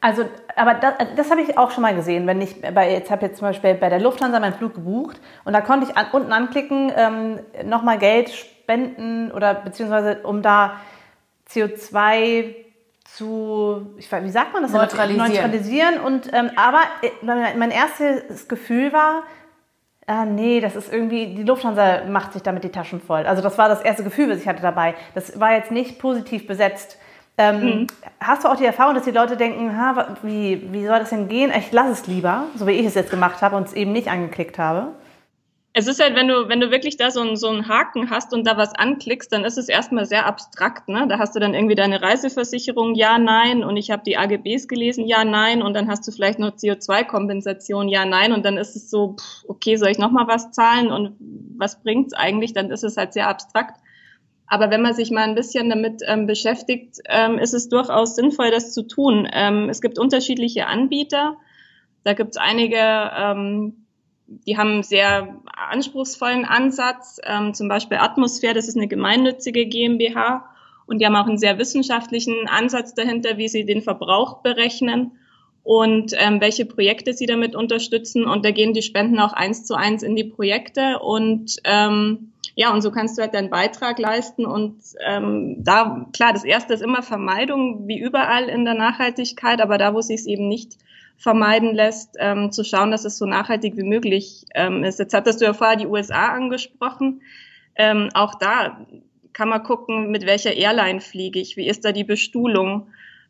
Also, 0.00 0.24
aber 0.56 0.74
das, 0.74 0.94
das 1.16 1.30
habe 1.30 1.42
ich 1.42 1.56
auch 1.56 1.70
schon 1.70 1.82
mal 1.82 1.94
gesehen, 1.94 2.26
wenn 2.26 2.40
ich 2.40 2.60
bei, 2.60 2.92
jetzt 2.92 3.10
habe 3.10 3.26
jetzt 3.26 3.38
zum 3.38 3.48
Beispiel 3.48 3.74
bei 3.74 3.88
der 3.88 4.00
Lufthansa 4.00 4.38
meinen 4.40 4.54
Flug 4.54 4.74
gebucht 4.74 5.20
und 5.44 5.52
da 5.52 5.60
konnte 5.62 5.86
ich 5.88 5.96
an, 5.96 6.06
unten 6.12 6.32
anklicken, 6.32 6.92
ähm, 6.94 7.40
nochmal 7.64 7.98
Geld 7.98 8.30
spenden 8.30 9.32
oder 9.32 9.54
beziehungsweise 9.54 10.20
um 10.22 10.42
da 10.42 10.76
CO2 11.48 12.54
zu, 13.04 13.94
ich 13.96 14.10
weiß, 14.10 14.22
wie 14.22 14.30
sagt 14.30 14.52
man 14.52 14.62
das? 14.62 14.72
Neutralisieren. 14.72 15.32
Neutralisieren. 15.32 16.00
Und, 16.00 16.30
ähm, 16.32 16.50
aber 16.56 16.80
äh, 17.02 17.54
mein 17.56 17.70
erstes 17.70 18.48
Gefühl 18.48 18.92
war, 18.92 19.22
ah, 20.06 20.24
nee, 20.24 20.60
das 20.60 20.76
ist 20.76 20.92
irgendwie, 20.92 21.34
die 21.34 21.42
Lufthansa 21.42 22.04
macht 22.08 22.32
sich 22.32 22.42
damit 22.42 22.64
die 22.64 22.70
Taschen 22.70 23.00
voll. 23.00 23.26
Also 23.26 23.42
das 23.42 23.58
war 23.58 23.68
das 23.68 23.82
erste 23.82 24.04
Gefühl, 24.04 24.30
was 24.30 24.40
ich 24.40 24.48
hatte 24.48 24.62
dabei. 24.62 24.94
Das 25.14 25.38
war 25.38 25.52
jetzt 25.52 25.70
nicht 25.70 25.98
positiv 25.98 26.46
besetzt. 26.46 26.98
Ähm, 27.38 27.60
mhm. 27.60 27.86
Hast 28.20 28.44
du 28.44 28.48
auch 28.48 28.56
die 28.56 28.64
Erfahrung, 28.64 28.94
dass 28.94 29.04
die 29.04 29.10
Leute 29.10 29.36
denken, 29.36 29.76
ha, 29.76 30.16
wie, 30.22 30.72
wie 30.72 30.86
soll 30.86 30.98
das 31.00 31.10
denn 31.10 31.28
gehen? 31.28 31.52
Ich 31.56 31.70
lasse 31.72 31.92
es 31.92 32.06
lieber, 32.06 32.44
so 32.56 32.66
wie 32.66 32.72
ich 32.72 32.86
es 32.86 32.94
jetzt 32.94 33.10
gemacht 33.10 33.42
habe 33.42 33.56
und 33.56 33.66
es 33.66 33.74
eben 33.74 33.92
nicht 33.92 34.08
angeklickt 34.08 34.58
habe? 34.58 34.88
Es 35.78 35.86
ist 35.86 36.00
halt, 36.00 36.16
wenn 36.16 36.26
du, 36.26 36.48
wenn 36.48 36.58
du 36.58 36.70
wirklich 36.70 36.96
da 36.96 37.10
so, 37.10 37.20
ein, 37.20 37.36
so 37.36 37.48
einen 37.48 37.68
Haken 37.68 38.08
hast 38.08 38.32
und 38.32 38.46
da 38.46 38.56
was 38.56 38.74
anklickst, 38.74 39.30
dann 39.30 39.44
ist 39.44 39.58
es 39.58 39.68
erstmal 39.68 40.06
sehr 40.06 40.24
abstrakt. 40.24 40.88
Ne? 40.88 41.04
Da 41.06 41.18
hast 41.18 41.36
du 41.36 41.38
dann 41.38 41.52
irgendwie 41.52 41.74
deine 41.74 42.00
Reiseversicherung, 42.00 42.94
ja, 42.94 43.18
nein, 43.18 43.62
und 43.62 43.76
ich 43.76 43.90
habe 43.90 44.02
die 44.02 44.16
AGBs 44.16 44.68
gelesen, 44.68 45.06
ja, 45.06 45.22
nein, 45.22 45.60
und 45.60 45.74
dann 45.74 45.86
hast 45.86 46.08
du 46.08 46.12
vielleicht 46.12 46.38
noch 46.38 46.52
CO2-Kompensation, 46.52 47.90
ja, 47.90 48.06
nein, 48.06 48.32
und 48.32 48.42
dann 48.46 48.56
ist 48.56 48.74
es 48.74 48.88
so, 48.88 49.16
pff, 49.20 49.44
okay, 49.48 49.76
soll 49.76 49.90
ich 49.90 49.98
nochmal 49.98 50.26
was 50.26 50.50
zahlen 50.50 50.90
und 50.90 51.14
was 51.58 51.82
bringt's 51.82 52.14
eigentlich? 52.14 52.54
Dann 52.54 52.70
ist 52.70 52.82
es 52.82 52.96
halt 52.96 53.12
sehr 53.12 53.28
abstrakt. 53.28 53.78
Aber 54.46 54.70
wenn 54.70 54.80
man 54.80 54.94
sich 54.94 55.10
mal 55.10 55.24
ein 55.24 55.34
bisschen 55.34 55.68
damit 55.68 56.00
ähm, 56.06 56.26
beschäftigt, 56.26 57.00
ähm, 57.06 57.38
ist 57.38 57.52
es 57.52 57.68
durchaus 57.68 58.16
sinnvoll, 58.16 58.50
das 58.50 58.72
zu 58.72 58.86
tun. 58.86 59.28
Ähm, 59.30 59.68
es 59.68 59.82
gibt 59.82 59.98
unterschiedliche 59.98 60.68
Anbieter. 60.68 61.36
Da 62.02 62.14
gibt 62.14 62.30
es 62.30 62.36
einige, 62.38 62.78
ähm, 62.78 63.85
die 64.28 64.56
haben 64.56 64.70
einen 64.70 64.82
sehr 64.82 65.36
anspruchsvollen 65.46 66.44
Ansatz, 66.44 67.20
ähm, 67.24 67.54
zum 67.54 67.68
Beispiel 67.68 67.98
Atmosphäre, 67.98 68.54
das 68.54 68.68
ist 68.68 68.76
eine 68.76 68.88
gemeinnützige 68.88 69.66
GmbH 69.66 70.44
und 70.86 71.00
die 71.00 71.06
haben 71.06 71.16
auch 71.16 71.26
einen 71.26 71.38
sehr 71.38 71.58
wissenschaftlichen 71.58 72.48
Ansatz 72.48 72.94
dahinter, 72.94 73.38
wie 73.38 73.48
sie 73.48 73.64
den 73.64 73.82
Verbrauch 73.82 74.42
berechnen 74.42 75.12
und 75.66 76.12
ähm, 76.16 76.40
welche 76.40 76.64
Projekte 76.64 77.12
sie 77.12 77.26
damit 77.26 77.56
unterstützen. 77.56 78.24
Und 78.24 78.44
da 78.44 78.52
gehen 78.52 78.72
die 78.72 78.82
Spenden 78.82 79.18
auch 79.18 79.32
eins 79.32 79.64
zu 79.64 79.74
eins 79.74 80.04
in 80.04 80.14
die 80.14 80.22
Projekte. 80.22 81.00
Und 81.00 81.56
ähm, 81.64 82.30
ja, 82.54 82.72
und 82.72 82.82
so 82.82 82.92
kannst 82.92 83.18
du 83.18 83.22
halt 83.22 83.34
deinen 83.34 83.50
Beitrag 83.50 83.98
leisten. 83.98 84.46
Und 84.46 84.76
ähm, 85.04 85.56
da, 85.64 86.06
klar, 86.12 86.32
das 86.32 86.44
erste 86.44 86.72
ist 86.72 86.82
immer 86.82 87.02
Vermeidung, 87.02 87.88
wie 87.88 87.98
überall 87.98 88.44
in 88.44 88.64
der 88.64 88.74
Nachhaltigkeit, 88.74 89.60
aber 89.60 89.76
da, 89.76 89.92
wo 89.92 89.98
es 89.98 90.08
eben 90.08 90.46
nicht 90.46 90.78
vermeiden 91.16 91.74
lässt, 91.74 92.16
ähm, 92.18 92.52
zu 92.52 92.64
schauen, 92.64 92.90
dass 92.90 93.04
es 93.04 93.18
so 93.18 93.26
nachhaltig 93.26 93.76
wie 93.76 93.82
möglich 93.82 94.44
ähm, 94.54 94.84
ist. 94.84 94.98
Jetzt 94.98 95.14
hattest 95.14 95.40
du 95.40 95.44
ja 95.46 95.54
vorher 95.54 95.76
die 95.76 95.86
USA 95.86 96.28
angesprochen. 96.28 97.22
Ähm, 97.74 98.10
auch 98.14 98.34
da 98.34 98.86
kann 99.32 99.48
man 99.48 99.62
gucken, 99.62 100.10
mit 100.10 100.26
welcher 100.26 100.54
Airline 100.54 101.00
fliege 101.00 101.38
ich, 101.38 101.56
wie 101.56 101.68
ist 101.68 101.84
da 101.84 101.92
die 101.92 102.04
Bestuhlung. 102.04 102.88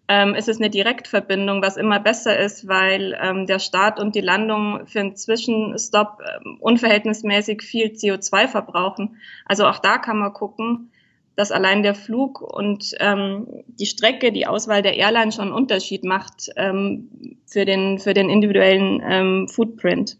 Ähm, 0.09 0.37
ist 0.37 0.49
es 0.49 0.59
eine 0.59 0.71
Direktverbindung, 0.71 1.62
was 1.62 1.76
immer 1.76 1.99
besser 1.99 2.38
ist, 2.38 2.69
weil 2.69 3.19
ähm, 3.21 3.47
der 3.47 3.59
Start 3.59 3.99
und 3.99 4.14
die 4.14 4.21
Landung 4.21 4.87
für 4.87 5.00
einen 5.00 5.16
Zwischenstopp 5.16 6.21
ähm, 6.21 6.59
unverhältnismäßig 6.61 7.62
viel 7.62 7.88
CO2 7.88 8.47
verbrauchen. 8.47 9.16
Also 9.47 9.66
auch 9.66 9.81
da 9.81 9.99
kann 9.99 10.19
man 10.19 10.33
gucken, 10.33 10.93
dass 11.37 11.52
allein 11.52 11.83
der 11.83 11.95
Flug 11.95 12.40
und 12.40 12.93
ähm, 12.99 13.47
die 13.66 13.87
Strecke, 13.87 14.33
die 14.33 14.47
Auswahl 14.47 14.83
der 14.83 14.97
Airline 14.97 15.33
schon 15.33 15.47
einen 15.47 15.52
Unterschied 15.52 16.05
macht 16.05 16.50
ähm, 16.57 17.38
für, 17.47 17.64
den, 17.64 17.99
für 17.99 18.14
den 18.14 18.31
individuellen 18.31 19.02
ähm, 19.07 19.49
Footprint. 19.49 20.16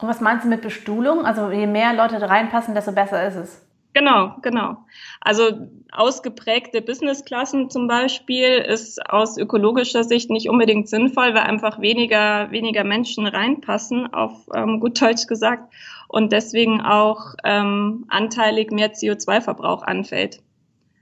Und 0.00 0.08
was 0.08 0.20
meinst 0.20 0.44
du 0.44 0.48
mit 0.48 0.62
Bestuhlung? 0.62 1.24
Also 1.24 1.50
je 1.50 1.66
mehr 1.66 1.94
Leute 1.94 2.18
da 2.18 2.26
reinpassen, 2.26 2.74
desto 2.74 2.92
besser 2.92 3.26
ist 3.26 3.36
es. 3.36 3.68
Genau, 3.94 4.36
genau. 4.42 4.76
Also 5.20 5.68
ausgeprägte 5.90 6.82
Businessklassen 6.82 7.70
zum 7.70 7.88
Beispiel 7.88 8.58
ist 8.58 9.04
aus 9.10 9.38
ökologischer 9.38 10.04
Sicht 10.04 10.30
nicht 10.30 10.48
unbedingt 10.48 10.88
sinnvoll, 10.88 11.34
weil 11.34 11.42
einfach 11.42 11.80
weniger, 11.80 12.50
weniger 12.52 12.84
Menschen 12.84 13.26
reinpassen, 13.26 14.12
auf 14.12 14.46
ähm, 14.54 14.78
gut 14.78 15.00
Deutsch 15.00 15.26
gesagt, 15.26 15.72
und 16.06 16.32
deswegen 16.32 16.80
auch 16.80 17.34
ähm, 17.44 18.04
anteilig 18.08 18.70
mehr 18.70 18.92
CO2-Verbrauch 18.92 19.82
anfällt. 19.82 20.40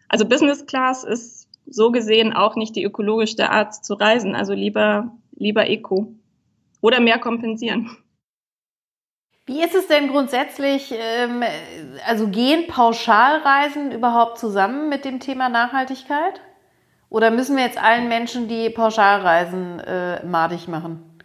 Also 0.09 0.27
Business 0.27 0.67
Class 0.67 1.05
ist 1.05 1.49
so 1.67 1.91
gesehen 1.91 2.33
auch 2.33 2.57
nicht 2.57 2.77
die 2.77 2.85
ökologischste 2.85 3.51
Art 3.51 3.85
zu 3.85 3.95
reisen. 3.95 4.35
Also 4.35 4.55
lieber, 4.55 5.13
lieber 5.35 5.69
Eco. 5.69 6.15
Oder 6.81 7.01
mehr 7.01 7.19
kompensieren. 7.19 7.97
Wie 9.47 9.63
ist 9.63 9.75
es 9.75 9.87
denn 9.87 10.09
grundsätzlich, 10.09 10.93
ähm, 10.93 11.43
also 12.05 12.29
gehen 12.29 12.67
Pauschalreisen 12.67 13.93
überhaupt 13.93 14.39
zusammen 14.39 14.89
mit 14.89 15.05
dem 15.05 15.21
Thema 15.21 15.49
Nachhaltigkeit? 15.49 16.41
Oder 17.09 17.31
müssen 17.31 17.57
wir 17.57 17.65
jetzt 17.65 17.81
allen 17.81 18.09
Menschen 18.09 18.49
die 18.49 18.71
Pauschalreisen 18.71 19.79
äh, 19.81 20.27
madig 20.27 20.67
machen? 20.67 21.21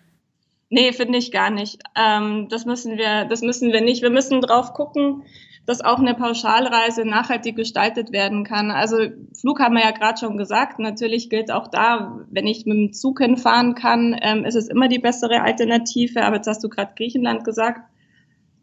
Nee, 0.70 0.94
finde 0.94 1.18
ich 1.18 1.32
gar 1.32 1.50
nicht. 1.50 1.82
Ähm, 1.96 2.48
das 2.50 2.66
müssen 2.66 2.98
wir, 2.98 3.26
das 3.26 3.42
müssen 3.42 3.74
wir 3.74 3.82
nicht. 3.82 4.04
Wir 4.04 4.12
müssen 4.12 4.40
drauf 4.40 4.74
gucken, 4.74 5.24
dass 5.66 5.82
auch 5.82 6.00
eine 6.00 6.16
Pauschalreise 6.16 7.06
nachhaltig 7.06 7.56
gestaltet 7.56 8.12
werden 8.12 8.44
kann. 8.44 8.72
Also 8.72 8.98
Flug 9.40 9.60
haben 9.60 9.76
wir 9.76 9.84
ja 9.84 9.92
gerade 9.92 10.20
schon 10.20 10.38
gesagt. 10.38 10.80
Natürlich 10.80 11.30
gilt 11.30 11.52
auch 11.52 11.68
da, 11.68 12.20
wenn 12.30 12.48
ich 12.48 12.66
mit 12.66 12.78
dem 12.78 12.94
Zug 12.94 13.20
hinfahren 13.20 13.76
kann, 13.76 14.18
ähm, 14.22 14.44
ist 14.44 14.56
es 14.56 14.68
immer 14.68 14.88
die 14.88 15.00
bessere 15.00 15.42
Alternative. 15.42 16.24
Aber 16.24 16.38
jetzt 16.38 16.48
hast 16.48 16.64
du 16.64 16.70
gerade 16.70 16.94
Griechenland 16.96 17.44
gesagt. 17.44 17.82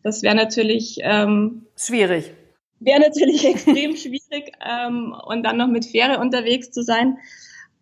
Das 0.03 0.23
wäre 0.23 0.35
natürlich 0.35 0.99
ähm, 1.03 1.67
schwierig. 1.77 2.33
Wäre 2.81 3.01
natürlich 3.01 3.45
extrem 3.49 3.97
schwierig 3.97 4.53
ähm, 4.69 5.15
und 5.27 5.45
dann 5.45 5.57
noch 5.57 5.69
mit 5.69 5.85
Fähre 5.87 6.19
unterwegs 6.19 6.71
zu 6.71 6.83
sein. 6.83 7.19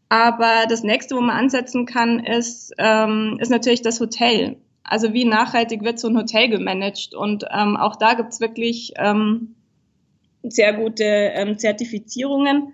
Aber 0.09 0.67
das 0.69 0.83
nächste, 0.83 1.17
wo 1.17 1.21
man 1.21 1.37
ansetzen 1.37 1.85
kann, 1.87 2.21
ist, 2.21 2.73
ähm, 2.79 3.39
ist 3.41 3.51
natürlich 3.51 3.83
das 3.83 3.99
Hotel. 3.99 4.57
Also 4.89 5.13
wie 5.13 5.25
nachhaltig 5.25 5.83
wird 5.83 5.99
so 5.99 6.09
ein 6.09 6.17
Hotel 6.17 6.49
gemanagt? 6.49 7.15
Und 7.15 7.45
ähm, 7.53 7.77
auch 7.77 7.97
da 7.97 8.15
gibt's 8.15 8.41
wirklich 8.41 8.93
ähm, 8.97 9.57
sehr 10.43 10.73
gute 10.75 11.05
ähm, 11.05 11.59
Zertifizierungen 11.59 12.73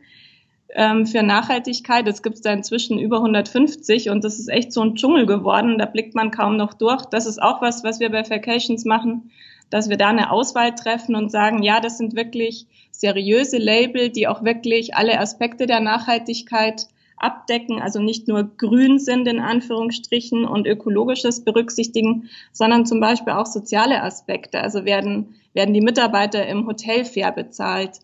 ähm, 0.74 1.06
für 1.06 1.22
Nachhaltigkeit. 1.22 2.06
Es 2.06 2.22
gibt 2.22 2.44
da 2.44 2.52
inzwischen 2.52 2.98
über 2.98 3.16
150 3.18 4.10
und 4.10 4.24
das 4.24 4.38
ist 4.38 4.48
echt 4.48 4.72
so 4.72 4.82
ein 4.82 4.94
Dschungel 4.94 5.26
geworden. 5.26 5.78
Da 5.78 5.86
blickt 5.86 6.14
man 6.14 6.30
kaum 6.30 6.56
noch 6.56 6.74
durch. 6.74 7.06
Das 7.06 7.26
ist 7.26 7.40
auch 7.40 7.62
was, 7.62 7.82
was 7.82 8.00
wir 8.00 8.10
bei 8.10 8.28
Vacations 8.28 8.84
machen, 8.84 9.30
dass 9.70 9.88
wir 9.88 9.96
da 9.96 10.08
eine 10.08 10.30
Auswahl 10.30 10.74
treffen 10.74 11.14
und 11.14 11.30
sagen, 11.30 11.62
ja, 11.62 11.80
das 11.80 11.98
sind 11.98 12.14
wirklich 12.14 12.66
seriöse 12.90 13.58
Label, 13.58 14.10
die 14.10 14.28
auch 14.28 14.44
wirklich 14.44 14.94
alle 14.94 15.18
Aspekte 15.18 15.66
der 15.66 15.80
Nachhaltigkeit 15.80 16.86
abdecken, 17.22 17.80
also 17.80 18.00
nicht 18.00 18.28
nur 18.28 18.44
grün 18.56 18.98
sind 18.98 19.26
in 19.28 19.38
Anführungsstrichen 19.38 20.44
und 20.44 20.66
ökologisches 20.66 21.44
berücksichtigen, 21.44 22.28
sondern 22.52 22.86
zum 22.86 23.00
Beispiel 23.00 23.32
auch 23.32 23.46
soziale 23.46 24.02
Aspekte. 24.02 24.60
Also 24.60 24.84
werden, 24.84 25.34
werden 25.54 25.74
die 25.74 25.80
Mitarbeiter 25.80 26.46
im 26.46 26.66
Hotel 26.66 27.04
fair 27.04 27.32
bezahlt, 27.32 28.00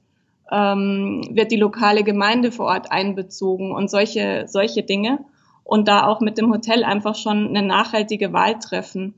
ähm, 0.50 1.28
wird 1.30 1.52
die 1.52 1.56
lokale 1.56 2.04
Gemeinde 2.04 2.52
vor 2.52 2.66
Ort 2.66 2.90
einbezogen 2.90 3.72
und 3.72 3.90
solche, 3.90 4.44
solche 4.46 4.82
Dinge. 4.82 5.18
Und 5.64 5.86
da 5.88 6.06
auch 6.06 6.20
mit 6.20 6.38
dem 6.38 6.50
Hotel 6.50 6.82
einfach 6.82 7.14
schon 7.14 7.48
eine 7.48 7.62
nachhaltige 7.62 8.32
Wahl 8.32 8.58
treffen. 8.58 9.14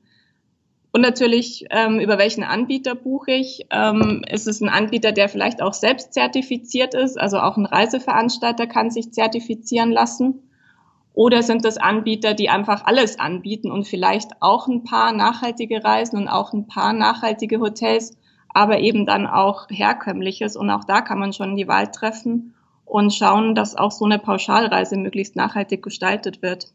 Und 0.93 1.03
natürlich, 1.03 1.67
ähm, 1.71 2.01
über 2.01 2.19
welchen 2.19 2.43
Anbieter 2.43 2.97
buche 2.97 3.33
ich? 3.33 3.67
Ähm, 3.71 4.25
ist 4.29 4.49
es 4.49 4.61
ein 4.61 4.69
Anbieter, 4.69 5.13
der 5.13 5.29
vielleicht 5.29 5.63
auch 5.63 5.73
selbst 5.73 6.13
zertifiziert 6.13 6.95
ist? 6.95 7.19
Also 7.19 7.39
auch 7.39 7.57
ein 7.57 7.67
Reiseveranstalter 7.67 8.67
kann 8.67 8.91
sich 8.91 9.13
zertifizieren 9.13 9.93
lassen. 9.93 10.43
Oder 11.13 11.43
sind 11.43 11.65
das 11.65 11.77
Anbieter, 11.77 12.35
die 12.35 12.49
einfach 12.51 12.87
alles 12.87 13.19
anbieten 13.21 13.71
und 13.71 13.87
vielleicht 13.87 14.31
auch 14.41 14.69
ein 14.69 14.85
paar 14.85 15.13
nachhaltige 15.13 15.85
Reisen 15.85 16.17
und 16.17 16.29
auch 16.29 16.53
ein 16.53 16.67
paar 16.67 16.93
nachhaltige 16.93 17.61
Hotels, 17.61 18.17
aber 18.49 18.81
eben 18.81 19.07
dann 19.07 19.27
auch 19.27 19.69
herkömmliches. 19.69 20.57
Und 20.57 20.71
auch 20.71 20.85
da 20.85 21.03
kann 21.03 21.19
man 21.19 21.33
schon 21.33 21.57
die 21.57 21.69
Wahl 21.69 21.91
treffen 21.91 22.55
und 22.85 23.15
schauen, 23.15 23.55
dass 23.55 23.77
auch 23.77 23.93
so 23.93 24.05
eine 24.05 24.19
Pauschalreise 24.19 24.97
möglichst 24.97 25.37
nachhaltig 25.37 25.83
gestaltet 25.83 26.43
wird. 26.43 26.73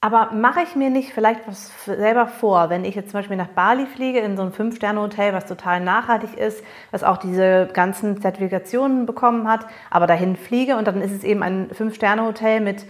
Aber 0.00 0.30
mache 0.32 0.60
ich 0.62 0.76
mir 0.76 0.90
nicht 0.90 1.12
vielleicht 1.12 1.48
was 1.48 1.72
selber 1.84 2.28
vor, 2.28 2.70
wenn 2.70 2.84
ich 2.84 2.94
jetzt 2.94 3.10
zum 3.10 3.18
Beispiel 3.18 3.36
nach 3.36 3.48
Bali 3.48 3.84
fliege, 3.84 4.20
in 4.20 4.36
so 4.36 4.44
ein 4.44 4.52
Fünf-Sterne-Hotel, 4.52 5.32
was 5.32 5.46
total 5.46 5.80
nachhaltig 5.80 6.38
ist, 6.38 6.62
was 6.92 7.02
auch 7.02 7.16
diese 7.16 7.68
ganzen 7.72 8.22
Zertifikationen 8.22 9.06
bekommen 9.06 9.48
hat, 9.48 9.66
aber 9.90 10.06
dahin 10.06 10.36
fliege 10.36 10.76
und 10.76 10.86
dann 10.86 11.02
ist 11.02 11.10
es 11.10 11.24
eben 11.24 11.42
ein 11.42 11.70
Fünf-Sterne-Hotel 11.72 12.60
mit 12.60 12.86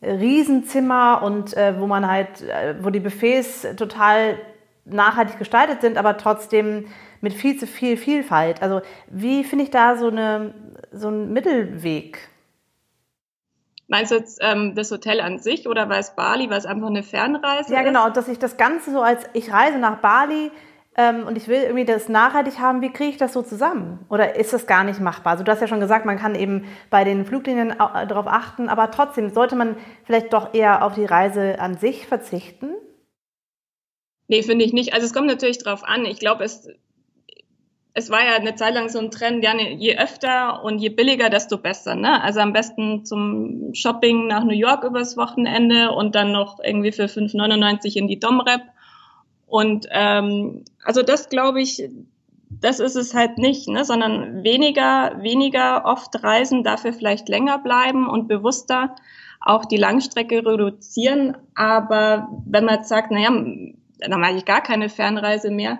Riesenzimmer 0.00 1.20
und 1.22 1.54
äh, 1.56 1.78
wo 1.78 1.86
man 1.86 2.10
halt, 2.10 2.40
äh, 2.42 2.76
wo 2.80 2.88
die 2.88 3.00
Buffets 3.00 3.66
total 3.76 4.38
nachhaltig 4.86 5.38
gestaltet 5.38 5.82
sind, 5.82 5.98
aber 5.98 6.16
trotzdem 6.16 6.86
mit 7.20 7.34
viel 7.34 7.58
zu 7.58 7.66
viel 7.66 7.98
Vielfalt. 7.98 8.62
Also 8.62 8.80
wie 9.08 9.44
finde 9.44 9.64
ich 9.64 9.70
da 9.70 9.96
so, 9.96 10.08
eine, 10.08 10.54
so 10.90 11.08
einen 11.08 11.34
Mittelweg? 11.34 12.30
Meinst 13.88 14.10
du 14.10 14.16
jetzt 14.16 14.38
ähm, 14.42 14.74
das 14.74 14.90
Hotel 14.90 15.20
an 15.20 15.38
sich 15.38 15.68
oder 15.68 15.88
war 15.88 15.98
es 15.98 16.16
Bali, 16.16 16.50
war 16.50 16.56
es 16.56 16.66
einfach 16.66 16.88
eine 16.88 17.04
Fernreise? 17.04 17.72
Ja, 17.72 17.82
genau, 17.82 18.10
dass 18.10 18.26
ich 18.26 18.38
das 18.38 18.56
Ganze 18.56 18.90
so 18.90 19.00
als, 19.00 19.24
ich 19.32 19.52
reise 19.52 19.78
nach 19.78 19.98
Bali 19.98 20.50
ähm, 20.96 21.24
und 21.24 21.36
ich 21.36 21.46
will 21.46 21.62
irgendwie 21.62 21.84
das 21.84 22.08
nachhaltig 22.08 22.58
haben, 22.58 22.80
wie 22.80 22.92
kriege 22.92 23.10
ich 23.10 23.16
das 23.16 23.32
so 23.32 23.42
zusammen? 23.42 24.04
Oder 24.08 24.34
ist 24.34 24.52
das 24.52 24.66
gar 24.66 24.82
nicht 24.82 24.98
machbar? 24.98 25.32
Also 25.32 25.44
du 25.44 25.52
hast 25.52 25.60
ja 25.60 25.68
schon 25.68 25.78
gesagt, 25.78 26.04
man 26.04 26.18
kann 26.18 26.34
eben 26.34 26.64
bei 26.90 27.04
den 27.04 27.24
Fluglinien 27.24 27.70
äh, 27.70 28.06
darauf 28.06 28.26
achten, 28.26 28.68
aber 28.68 28.90
trotzdem 28.90 29.30
sollte 29.30 29.54
man 29.54 29.76
vielleicht 30.04 30.32
doch 30.32 30.52
eher 30.52 30.82
auf 30.82 30.94
die 30.94 31.04
Reise 31.04 31.60
an 31.60 31.76
sich 31.76 32.08
verzichten? 32.08 32.70
Nee, 34.26 34.42
finde 34.42 34.64
ich 34.64 34.72
nicht. 34.72 34.94
Also 34.94 35.06
es 35.06 35.14
kommt 35.14 35.28
natürlich 35.28 35.58
drauf 35.58 35.84
an. 35.84 36.04
Ich 36.06 36.18
glaube, 36.18 36.42
es 36.42 36.68
es 37.98 38.10
war 38.10 38.22
ja 38.22 38.34
eine 38.34 38.54
Zeit 38.54 38.74
lang 38.74 38.90
so 38.90 38.98
ein 38.98 39.10
Trend, 39.10 39.42
ja, 39.42 39.56
je 39.56 39.96
öfter 39.96 40.62
und 40.62 40.80
je 40.80 40.90
billiger, 40.90 41.30
desto 41.30 41.56
besser. 41.56 41.94
Ne? 41.94 42.22
Also 42.22 42.40
am 42.40 42.52
besten 42.52 43.06
zum 43.06 43.70
Shopping 43.72 44.26
nach 44.26 44.44
New 44.44 44.54
York 44.54 44.84
übers 44.84 45.16
Wochenende 45.16 45.92
und 45.92 46.14
dann 46.14 46.30
noch 46.30 46.58
irgendwie 46.62 46.92
für 46.92 47.06
5,99 47.06 47.96
in 47.96 48.06
die 48.06 48.20
Domrep. 48.20 48.60
Und 49.46 49.86
ähm, 49.92 50.66
also 50.84 51.00
das 51.02 51.30
glaube 51.30 51.62
ich, 51.62 51.88
das 52.50 52.80
ist 52.80 52.96
es 52.96 53.14
halt 53.14 53.38
nicht, 53.38 53.66
ne? 53.66 53.82
sondern 53.86 54.44
weniger, 54.44 55.16
weniger 55.22 55.86
oft 55.86 56.22
reisen, 56.22 56.64
dafür 56.64 56.92
vielleicht 56.92 57.30
länger 57.30 57.56
bleiben 57.56 58.06
und 58.06 58.28
bewusster 58.28 58.94
auch 59.40 59.64
die 59.64 59.78
Langstrecke 59.78 60.44
reduzieren. 60.44 61.34
Aber 61.54 62.28
wenn 62.44 62.66
man 62.66 62.74
jetzt 62.74 62.90
sagt, 62.90 63.10
naja, 63.10 63.30
dann 63.30 64.20
mache 64.20 64.34
ich 64.36 64.44
gar 64.44 64.60
keine 64.60 64.90
Fernreise 64.90 65.50
mehr, 65.50 65.78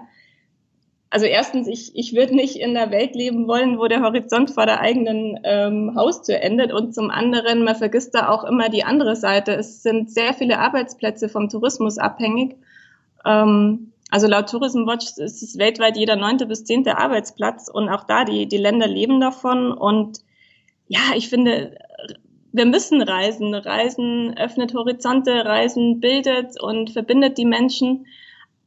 also 1.08 1.26
erstens, 1.26 1.68
ich, 1.68 1.94
ich 1.94 2.14
würde 2.14 2.34
nicht 2.34 2.56
in 2.56 2.76
einer 2.76 2.90
Welt 2.90 3.14
leben 3.14 3.46
wollen, 3.46 3.78
wo 3.78 3.86
der 3.86 4.02
Horizont 4.02 4.50
vor 4.50 4.66
der 4.66 4.80
eigenen 4.80 5.38
ähm, 5.44 5.92
Haustür 5.94 6.40
endet. 6.40 6.72
Und 6.72 6.94
zum 6.94 7.10
anderen, 7.10 7.62
man 7.62 7.76
vergisst 7.76 8.14
da 8.14 8.28
auch 8.28 8.44
immer 8.44 8.68
die 8.68 8.84
andere 8.84 9.14
Seite. 9.14 9.54
Es 9.54 9.82
sind 9.82 10.10
sehr 10.10 10.34
viele 10.34 10.58
Arbeitsplätze 10.58 11.28
vom 11.28 11.48
Tourismus 11.48 11.98
abhängig. 11.98 12.56
Ähm, 13.24 13.92
also 14.10 14.26
laut 14.26 14.50
Tourism 14.50 14.86
Watch 14.86 15.06
ist 15.16 15.42
es 15.42 15.58
weltweit 15.58 15.96
jeder 15.96 16.16
neunte 16.16 16.46
bis 16.46 16.64
zehnte 16.64 16.98
Arbeitsplatz 16.98 17.68
und 17.68 17.88
auch 17.88 18.04
da, 18.04 18.24
die, 18.24 18.46
die 18.46 18.56
Länder 18.56 18.86
leben 18.86 19.20
davon. 19.20 19.72
Und 19.72 20.18
ja, 20.88 21.00
ich 21.16 21.28
finde, 21.28 21.78
wir 22.52 22.66
müssen 22.66 23.00
reisen. 23.00 23.54
Reisen 23.54 24.36
öffnet 24.36 24.74
Horizonte, 24.74 25.44
Reisen 25.44 26.00
bildet 26.00 26.60
und 26.60 26.90
verbindet 26.90 27.38
die 27.38 27.44
Menschen 27.44 28.06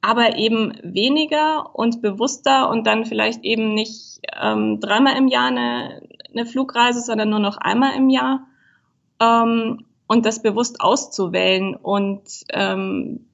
aber 0.02 0.38
eben 0.38 0.78
weniger 0.82 1.76
und 1.76 2.02
bewusster 2.02 2.70
und 2.70 2.88
dann 2.88 3.06
vielleicht 3.06 3.44
eben 3.44 3.74
nicht 3.74 4.20
ähm, 4.42 4.80
dreimal 4.80 5.18
im 5.18 5.28
Jahr 5.28 5.48
eine, 5.48 6.02
eine 6.34 6.46
Flugreise, 6.46 7.02
sondern 7.02 7.30
nur 7.30 7.40
noch 7.40 7.58
einmal 7.58 7.96
im 7.96 8.10
Jahr 8.10 8.48
ähm, 9.20 9.86
und 10.08 10.26
das 10.26 10.42
bewusst 10.42 10.80
auszuwählen. 10.80 11.76
Und 11.76 12.22
ähm, 12.54 13.28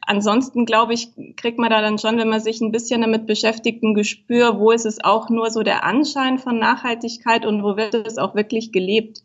ansonsten, 0.00 0.64
glaube 0.64 0.94
ich, 0.94 1.10
kriegt 1.36 1.58
man 1.58 1.70
da 1.70 1.82
dann 1.82 1.98
schon, 1.98 2.16
wenn 2.18 2.28
man 2.28 2.40
sich 2.40 2.60
ein 2.60 2.72
bisschen 2.72 3.02
damit 3.02 3.26
beschäftigt, 3.26 3.82
ein 3.82 3.94
Gespür, 3.94 4.58
wo 4.58 4.70
ist 4.70 4.86
es 4.86 5.04
auch 5.04 5.28
nur 5.28 5.50
so 5.50 5.62
der 5.62 5.84
Anschein 5.84 6.38
von 6.38 6.58
Nachhaltigkeit 6.58 7.44
und 7.44 7.62
wo 7.62 7.76
wird 7.76 7.94
es 7.94 8.16
auch 8.16 8.34
wirklich 8.34 8.72
gelebt. 8.72 9.22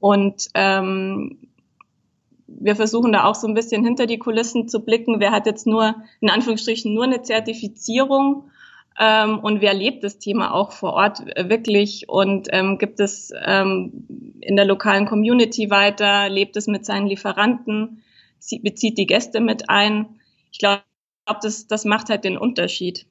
Und 0.00 0.48
ähm, 0.54 1.38
wir 2.48 2.76
versuchen 2.76 3.12
da 3.12 3.24
auch 3.24 3.34
so 3.34 3.46
ein 3.46 3.54
bisschen 3.54 3.84
hinter 3.84 4.06
die 4.06 4.18
Kulissen 4.18 4.68
zu 4.68 4.80
blicken. 4.80 5.20
Wer 5.20 5.30
hat 5.30 5.46
jetzt 5.46 5.66
nur, 5.66 5.94
in 6.20 6.30
Anführungsstrichen, 6.30 6.94
nur 6.94 7.04
eine 7.04 7.22
Zertifizierung 7.22 8.50
ähm, 8.98 9.38
und 9.38 9.60
wer 9.60 9.74
lebt 9.74 10.02
das 10.02 10.18
Thema 10.18 10.54
auch 10.54 10.72
vor 10.72 10.94
Ort 10.94 11.20
wirklich 11.36 12.08
und 12.08 12.48
ähm, 12.50 12.78
gibt 12.78 13.00
es 13.00 13.32
ähm, 13.44 14.36
in 14.40 14.56
der 14.56 14.64
lokalen 14.64 15.06
Community 15.06 15.70
weiter, 15.70 16.28
lebt 16.28 16.56
es 16.56 16.66
mit 16.66 16.84
seinen 16.86 17.06
Lieferanten, 17.06 18.02
bezieht 18.62 18.96
die 18.98 19.06
Gäste 19.06 19.40
mit 19.40 19.68
ein. 19.68 20.18
Ich 20.50 20.58
glaube, 20.58 20.82
das, 21.42 21.66
das 21.66 21.84
macht 21.84 22.08
halt 22.08 22.24
den 22.24 22.38
Unterschied. 22.38 23.06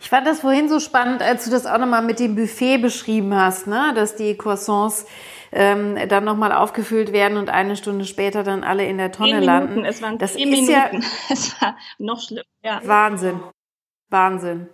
Ich 0.00 0.10
fand 0.10 0.26
das 0.26 0.40
vorhin 0.40 0.68
so 0.68 0.80
spannend, 0.80 1.22
als 1.22 1.44
du 1.44 1.50
das 1.50 1.66
auch 1.66 1.78
nochmal 1.78 2.02
mit 2.02 2.20
dem 2.20 2.36
Buffet 2.36 2.78
beschrieben 2.78 3.34
hast, 3.34 3.66
ne? 3.66 3.92
dass 3.94 4.14
die 4.14 4.36
Croissants 4.36 5.06
ähm, 5.50 5.96
dann 6.08 6.24
nochmal 6.24 6.52
aufgefüllt 6.52 7.12
werden 7.12 7.36
und 7.38 7.50
eine 7.50 7.76
Stunde 7.76 8.04
später 8.04 8.44
dann 8.44 8.64
alle 8.64 8.84
in 8.86 8.98
der 8.98 9.12
Tonne 9.12 9.40
landen. 9.40 9.84
Es 9.84 10.02
waren 10.02 10.18
das 10.18 10.32
ist 10.32 10.44
Minuten. 10.44 10.70
ja 10.70 10.90
es 11.30 11.60
war 11.60 11.76
noch 11.98 12.20
schlimm. 12.20 12.44
Ja. 12.62 12.80
Wahnsinn, 12.84 13.40
Wahnsinn. 14.08 14.68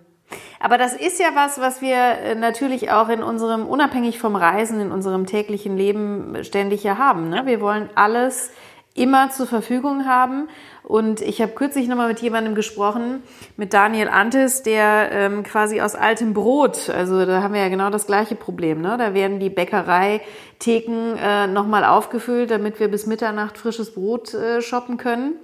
Aber 0.59 0.79
das 0.79 0.95
ist 0.95 1.21
ja 1.21 1.29
was, 1.35 1.61
was 1.61 1.81
wir 1.81 1.97
äh, 1.97 2.35
natürlich 2.35 2.91
auch 2.91 3.09
in 3.09 3.23
unserem, 3.23 3.67
unabhängig 3.67 4.19
vom 4.19 4.37
Reisen, 4.37 4.81
in 4.81 4.91
unserem 4.91 5.27
täglichen 5.27 5.77
Leben 5.77 6.43
ständig 6.43 6.83
ja 6.83 6.99
haben. 6.99 7.29
Ne? 7.29 7.47
Wir 7.47 7.61
wollen 7.61 7.91
alles 7.95 8.51
immer 8.95 9.31
zur 9.31 9.47
Verfügung 9.47 10.07
haben. 10.07 10.49
Und 10.85 11.21
ich 11.21 11.43
habe 11.43 11.53
kürzlich 11.53 11.89
nochmal 11.89 12.09
mit 12.09 12.21
jemandem 12.21 12.55
gesprochen, 12.55 13.23
mit 13.57 13.73
Daniel 13.73 14.09
Antes, 14.09 14.63
der 14.63 15.11
ähm, 15.11 15.43
quasi 15.43 15.81
aus 15.81 15.95
altem 15.95 16.33
Brot, 16.35 16.91
also 16.91 17.25
da 17.27 17.43
haben 17.43 17.55
wir 17.55 17.63
ja 17.63 17.69
genau 17.69 17.91
das 17.91 18.07
gleiche 18.07 18.37
Problem. 18.37 18.81
Ne? 18.81 18.97
Da 18.99 19.15
werden 19.15 19.41
die 19.41 19.51
Bäckereitheken 19.51 21.17
äh, 21.19 21.47
nochmal 21.49 21.85
aufgefüllt, 21.85 22.51
damit 22.51 22.79
wir 22.79 22.89
bis 22.89 23.07
Mitternacht 23.07 23.59
frisches 23.59 23.95
Brot 23.95 24.35
äh, 24.35 24.61
shoppen 24.63 24.97
können. 24.97 25.35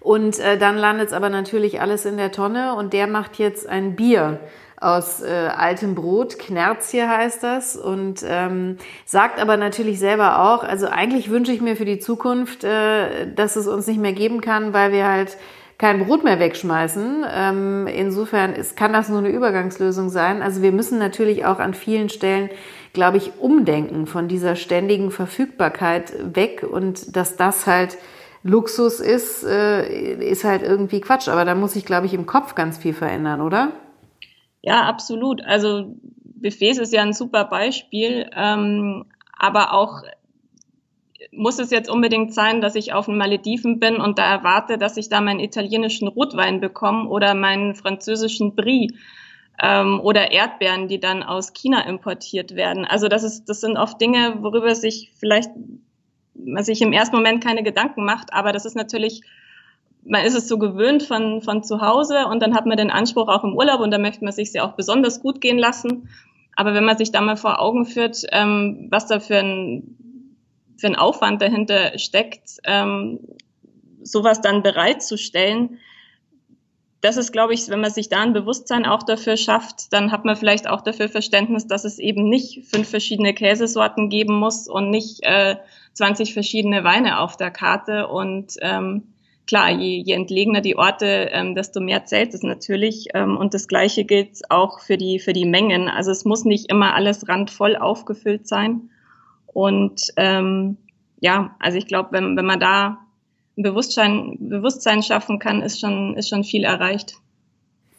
Und 0.00 0.38
äh, 0.38 0.58
dann 0.58 0.76
landet 0.76 1.08
es 1.08 1.12
aber 1.12 1.28
natürlich 1.28 1.80
alles 1.80 2.04
in 2.06 2.16
der 2.16 2.32
Tonne 2.32 2.74
und 2.74 2.92
der 2.92 3.06
macht 3.06 3.38
jetzt 3.38 3.68
ein 3.68 3.96
Bier 3.96 4.40
aus 4.80 5.20
äh, 5.20 5.28
altem 5.28 5.94
Brot, 5.94 6.38
Knerzje 6.38 7.06
heißt 7.06 7.42
das, 7.42 7.76
und 7.76 8.24
ähm, 8.26 8.78
sagt 9.04 9.38
aber 9.38 9.58
natürlich 9.58 9.98
selber 9.98 10.40
auch, 10.40 10.64
also 10.64 10.86
eigentlich 10.86 11.30
wünsche 11.30 11.52
ich 11.52 11.60
mir 11.60 11.76
für 11.76 11.84
die 11.84 11.98
Zukunft, 11.98 12.64
äh, 12.64 13.30
dass 13.34 13.56
es 13.56 13.68
uns 13.68 13.86
nicht 13.86 14.00
mehr 14.00 14.14
geben 14.14 14.40
kann, 14.40 14.72
weil 14.72 14.90
wir 14.90 15.06
halt 15.06 15.36
kein 15.76 16.04
Brot 16.04 16.24
mehr 16.24 16.40
wegschmeißen. 16.40 17.24
Ähm, 17.30 17.86
insofern 17.86 18.54
ist, 18.54 18.74
kann 18.76 18.94
das 18.94 19.10
nur 19.10 19.18
eine 19.18 19.28
Übergangslösung 19.28 20.08
sein. 20.08 20.40
Also 20.40 20.62
wir 20.62 20.72
müssen 20.72 20.98
natürlich 20.98 21.44
auch 21.44 21.58
an 21.58 21.74
vielen 21.74 22.08
Stellen, 22.08 22.48
glaube 22.94 23.18
ich, 23.18 23.32
umdenken 23.38 24.06
von 24.06 24.28
dieser 24.28 24.56
ständigen 24.56 25.10
Verfügbarkeit 25.10 26.12
weg 26.34 26.66
und 26.70 27.16
dass 27.16 27.36
das 27.36 27.66
halt 27.66 27.98
Luxus 28.42 29.00
ist, 29.00 29.44
äh, 29.44 30.14
ist 30.14 30.44
halt 30.44 30.62
irgendwie 30.62 31.02
Quatsch. 31.02 31.28
Aber 31.28 31.44
da 31.44 31.54
muss 31.54 31.76
ich, 31.76 31.84
glaube 31.84 32.06
ich, 32.06 32.14
im 32.14 32.24
Kopf 32.24 32.54
ganz 32.54 32.78
viel 32.78 32.94
verändern, 32.94 33.42
oder? 33.42 33.72
Ja, 34.62 34.82
absolut. 34.84 35.42
Also 35.44 35.96
Buffets 36.24 36.78
ist 36.78 36.92
ja 36.92 37.02
ein 37.02 37.12
super 37.12 37.44
Beispiel, 37.44 38.28
ähm, 38.34 39.06
aber 39.38 39.72
auch 39.72 40.02
muss 41.32 41.58
es 41.58 41.70
jetzt 41.70 41.90
unbedingt 41.90 42.34
sein, 42.34 42.60
dass 42.60 42.74
ich 42.74 42.92
auf 42.92 43.06
den 43.06 43.16
Malediven 43.16 43.78
bin 43.78 43.96
und 43.96 44.18
da 44.18 44.30
erwarte, 44.30 44.78
dass 44.78 44.96
ich 44.96 45.08
da 45.08 45.20
meinen 45.20 45.40
italienischen 45.40 46.08
Rotwein 46.08 46.60
bekomme 46.60 47.08
oder 47.08 47.34
meinen 47.34 47.74
französischen 47.74 48.54
Brie 48.56 48.92
ähm, 49.62 50.00
oder 50.00 50.32
Erdbeeren, 50.32 50.88
die 50.88 50.98
dann 50.98 51.22
aus 51.22 51.52
China 51.52 51.82
importiert 51.86 52.54
werden. 52.56 52.84
Also 52.84 53.08
das 53.08 53.22
ist, 53.22 53.44
das 53.46 53.60
sind 53.60 53.76
oft 53.76 54.00
Dinge, 54.00 54.38
worüber 54.40 54.74
sich 54.74 55.12
vielleicht 55.18 55.50
man 56.34 56.64
sich 56.64 56.80
im 56.80 56.92
ersten 56.92 57.16
Moment 57.16 57.44
keine 57.44 57.62
Gedanken 57.62 58.04
macht, 58.04 58.32
aber 58.32 58.52
das 58.52 58.64
ist 58.64 58.74
natürlich 58.76 59.20
man 60.04 60.24
ist 60.24 60.34
es 60.34 60.48
so 60.48 60.58
gewöhnt 60.58 61.02
von, 61.02 61.42
von 61.42 61.62
zu 61.62 61.80
Hause 61.80 62.26
und 62.26 62.40
dann 62.42 62.54
hat 62.54 62.66
man 62.66 62.76
den 62.76 62.90
Anspruch 62.90 63.28
auch 63.28 63.44
im 63.44 63.54
Urlaub 63.54 63.80
und 63.80 63.90
da 63.90 63.98
möchte 63.98 64.24
man 64.24 64.32
sich 64.32 64.52
ja 64.52 64.64
auch 64.64 64.72
besonders 64.72 65.20
gut 65.20 65.40
gehen 65.40 65.58
lassen. 65.58 66.08
Aber 66.56 66.74
wenn 66.74 66.84
man 66.84 66.98
sich 66.98 67.12
da 67.12 67.20
mal 67.20 67.36
vor 67.36 67.60
Augen 67.60 67.86
führt, 67.86 68.24
ähm, 68.32 68.88
was 68.90 69.06
da 69.06 69.20
für 69.20 69.38
ein, 69.38 69.96
für 70.76 70.88
ein 70.88 70.96
Aufwand 70.96 71.40
dahinter 71.42 71.98
steckt, 71.98 72.58
ähm, 72.64 73.20
sowas 74.02 74.40
dann 74.40 74.62
bereitzustellen, 74.62 75.78
das 77.02 77.16
ist, 77.16 77.32
glaube 77.32 77.54
ich, 77.54 77.68
wenn 77.68 77.80
man 77.80 77.90
sich 77.90 78.10
da 78.10 78.20
ein 78.20 78.34
Bewusstsein 78.34 78.84
auch 78.84 79.02
dafür 79.02 79.38
schafft, 79.38 79.92
dann 79.92 80.12
hat 80.12 80.26
man 80.26 80.36
vielleicht 80.36 80.68
auch 80.68 80.82
dafür 80.82 81.08
Verständnis, 81.08 81.66
dass 81.66 81.84
es 81.84 81.98
eben 81.98 82.28
nicht 82.28 82.66
fünf 82.66 82.90
verschiedene 82.90 83.32
Käsesorten 83.32 84.10
geben 84.10 84.38
muss 84.38 84.68
und 84.68 84.90
nicht 84.90 85.20
äh, 85.22 85.56
20 85.94 86.34
verschiedene 86.34 86.84
Weine 86.84 87.20
auf 87.20 87.38
der 87.38 87.50
Karte 87.50 88.08
und 88.08 88.54
ähm, 88.60 89.14
klar, 89.46 89.70
je, 89.70 90.02
je 90.04 90.14
entlegener 90.14 90.60
die 90.60 90.76
Orte, 90.76 91.28
ähm, 91.32 91.54
desto 91.54 91.80
mehr 91.80 92.04
zählt 92.04 92.34
es 92.34 92.42
natürlich. 92.42 93.08
Ähm, 93.14 93.36
und 93.36 93.54
das 93.54 93.68
Gleiche 93.68 94.04
gilt 94.04 94.50
auch 94.50 94.80
für 94.80 94.96
die, 94.96 95.18
für 95.18 95.32
die 95.32 95.44
Mengen. 95.44 95.88
Also 95.88 96.10
es 96.10 96.24
muss 96.24 96.44
nicht 96.44 96.70
immer 96.70 96.94
alles 96.94 97.28
randvoll 97.28 97.76
aufgefüllt 97.76 98.46
sein. 98.46 98.90
Und 99.46 100.12
ähm, 100.16 100.76
ja, 101.20 101.56
also 101.58 101.78
ich 101.78 101.86
glaube, 101.86 102.10
wenn, 102.12 102.36
wenn 102.36 102.46
man 102.46 102.60
da 102.60 102.98
ein 103.56 103.62
Bewusstsein, 103.62 104.36
Bewusstsein 104.38 105.02
schaffen 105.02 105.38
kann, 105.38 105.62
ist 105.62 105.80
schon, 105.80 106.16
ist 106.16 106.28
schon 106.28 106.44
viel 106.44 106.64
erreicht. 106.64 107.16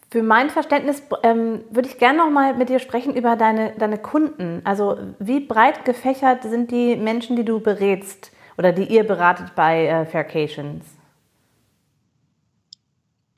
Für 0.10 0.24
mein 0.24 0.50
Verständnis 0.50 1.04
ähm, 1.24 1.62
würde 1.70 1.88
ich 1.88 1.98
gerne 1.98 2.18
noch 2.18 2.30
mal 2.30 2.54
mit 2.56 2.68
dir 2.68 2.80
sprechen 2.80 3.16
über 3.16 3.38
deine, 3.38 3.74
deine 3.78 3.98
Kunden. 3.98 4.62
Also 4.66 4.98
wie 5.20 5.40
breit 5.40 5.86
gefächert 5.86 6.44
sind 6.44 6.72
die 6.72 6.98
Menschen, 6.98 7.38
die 7.38 7.46
du 7.46 7.62
berätst 7.62 8.32
oder 8.58 8.74
die 8.74 8.84
ihr 8.84 9.06
beratet 9.06 9.56
bei 9.56 9.88
äh, 9.88 10.06
Faircations? 10.06 10.84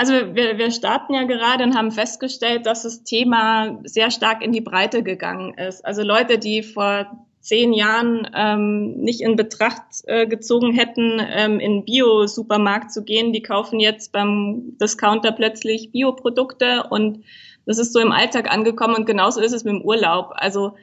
Also 0.04 0.36
wir, 0.36 0.58
wir 0.58 0.70
starten 0.72 1.14
ja 1.14 1.24
gerade 1.24 1.64
und 1.64 1.78
haben 1.78 1.90
festgestellt, 1.90 2.66
dass 2.66 2.84
das 2.84 3.06
Thema 3.06 3.80
sehr 3.86 4.12
stark 4.12 4.44
in 4.44 4.52
die 4.52 4.60
Breite 4.60 5.02
gegangen 5.02 5.54
ist. 5.54 5.86
Also 5.86 6.04
Leute, 6.04 6.38
die 6.38 6.62
vor 6.62 7.26
zehn 7.40 7.72
Jahren 7.72 8.30
ähm, 8.36 8.98
nicht 8.98 9.22
in 9.22 9.38
Betracht 9.38 9.82
äh, 10.08 10.28
gezogen 10.28 10.74
hätten, 10.74 11.22
ähm, 11.26 11.62
in 11.62 11.86
Bio-Supermarkt 11.86 12.92
zu 12.92 13.06
gehen, 13.06 13.32
die 13.32 13.44
kaufen 13.44 13.80
jetzt 13.80 14.12
beim 14.12 14.78
Discounter 14.78 15.32
plötzlich 15.32 15.94
Bioprodukte 15.94 16.84
und 16.90 17.24
das 17.66 17.78
ist 17.78 17.94
so 17.94 18.00
im 18.02 18.12
Alltag 18.12 18.52
angekommen 18.52 18.96
und 18.96 19.06
genauso 19.06 19.40
ist 19.40 19.54
es 19.54 19.64
mit 19.64 19.74
dem 19.74 19.84
Urlaub. 19.84 20.34
Also 20.36 20.76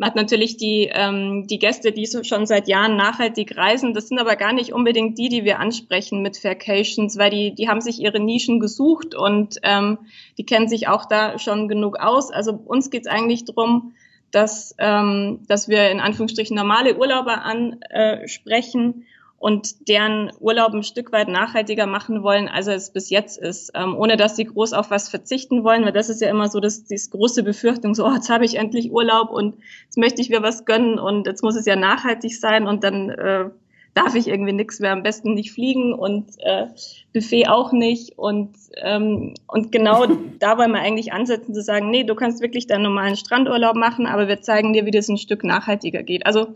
hat 0.00 0.16
natürlich 0.16 0.56
die, 0.56 0.90
ähm, 0.92 1.46
die 1.46 1.58
Gäste, 1.58 1.92
die 1.92 2.06
so 2.06 2.22
schon 2.22 2.46
seit 2.46 2.68
Jahren 2.68 2.96
nachhaltig 2.96 3.56
reisen. 3.56 3.94
Das 3.94 4.08
sind 4.08 4.18
aber 4.18 4.36
gar 4.36 4.52
nicht 4.52 4.72
unbedingt 4.72 5.18
die, 5.18 5.28
die 5.28 5.44
wir 5.44 5.58
ansprechen 5.58 6.22
mit 6.22 6.36
Faircations, 6.36 7.18
weil 7.18 7.30
die, 7.30 7.54
die 7.54 7.68
haben 7.68 7.80
sich 7.80 8.00
ihre 8.00 8.20
Nischen 8.20 8.60
gesucht 8.60 9.14
und 9.14 9.58
ähm, 9.62 9.98
die 10.38 10.46
kennen 10.46 10.68
sich 10.68 10.88
auch 10.88 11.06
da 11.06 11.38
schon 11.38 11.68
genug 11.68 11.98
aus. 11.98 12.30
Also 12.30 12.52
uns 12.52 12.90
geht's 12.90 13.08
eigentlich 13.08 13.44
drum, 13.44 13.94
dass, 14.30 14.74
ähm, 14.78 15.40
dass 15.48 15.68
wir 15.68 15.90
in 15.90 16.00
Anführungsstrichen 16.00 16.56
normale 16.56 16.96
Urlauber 16.96 17.44
ansprechen 17.44 19.06
und 19.40 19.88
deren 19.88 20.30
Urlaub 20.38 20.74
ein 20.74 20.82
Stück 20.82 21.12
weit 21.12 21.28
nachhaltiger 21.28 21.86
machen 21.86 22.22
wollen, 22.22 22.46
als 22.46 22.66
es 22.66 22.92
bis 22.92 23.08
jetzt 23.08 23.38
ist, 23.38 23.72
ähm, 23.74 23.96
ohne 23.96 24.18
dass 24.18 24.36
sie 24.36 24.44
groß 24.44 24.74
auf 24.74 24.90
was 24.90 25.08
verzichten 25.08 25.64
wollen, 25.64 25.82
weil 25.82 25.92
das 25.92 26.10
ist 26.10 26.20
ja 26.20 26.28
immer 26.28 26.48
so 26.48 26.60
das, 26.60 26.84
das 26.84 27.08
große 27.08 27.42
Befürchtung, 27.42 27.94
so, 27.94 28.06
oh, 28.06 28.12
jetzt 28.12 28.28
habe 28.28 28.44
ich 28.44 28.56
endlich 28.56 28.92
Urlaub 28.92 29.30
und 29.30 29.56
jetzt 29.86 29.96
möchte 29.96 30.20
ich 30.20 30.28
mir 30.28 30.42
was 30.42 30.66
gönnen 30.66 30.98
und 30.98 31.26
jetzt 31.26 31.42
muss 31.42 31.56
es 31.56 31.64
ja 31.64 31.74
nachhaltig 31.74 32.38
sein 32.38 32.66
und 32.66 32.84
dann 32.84 33.08
äh, 33.08 33.46
darf 33.94 34.14
ich 34.14 34.28
irgendwie 34.28 34.52
nichts 34.52 34.78
mehr, 34.78 34.92
am 34.92 35.02
besten 35.02 35.32
nicht 35.32 35.52
fliegen 35.52 35.94
und 35.94 36.26
äh, 36.40 36.66
Buffet 37.14 37.48
auch 37.48 37.72
nicht 37.72 38.18
und 38.18 38.50
ähm, 38.82 39.32
und 39.46 39.72
genau 39.72 40.04
da 40.38 40.58
wollen 40.58 40.72
wir 40.72 40.80
eigentlich 40.80 41.14
ansetzen 41.14 41.54
zu 41.54 41.62
sagen, 41.62 41.88
nee, 41.88 42.04
du 42.04 42.14
kannst 42.14 42.42
wirklich 42.42 42.66
deinen 42.66 42.82
normalen 42.82 43.16
Strandurlaub 43.16 43.74
machen, 43.74 44.04
aber 44.04 44.28
wir 44.28 44.42
zeigen 44.42 44.74
dir, 44.74 44.84
wie 44.84 44.90
das 44.90 45.08
ein 45.08 45.16
Stück 45.16 45.44
nachhaltiger 45.44 46.02
geht. 46.02 46.26
Also 46.26 46.48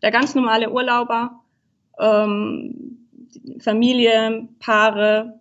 der 0.00 0.10
ganz 0.10 0.34
normale 0.34 0.70
Urlauber 0.70 1.41
ähm, 1.98 3.08
Familie, 3.60 4.48
Paare, 4.58 5.40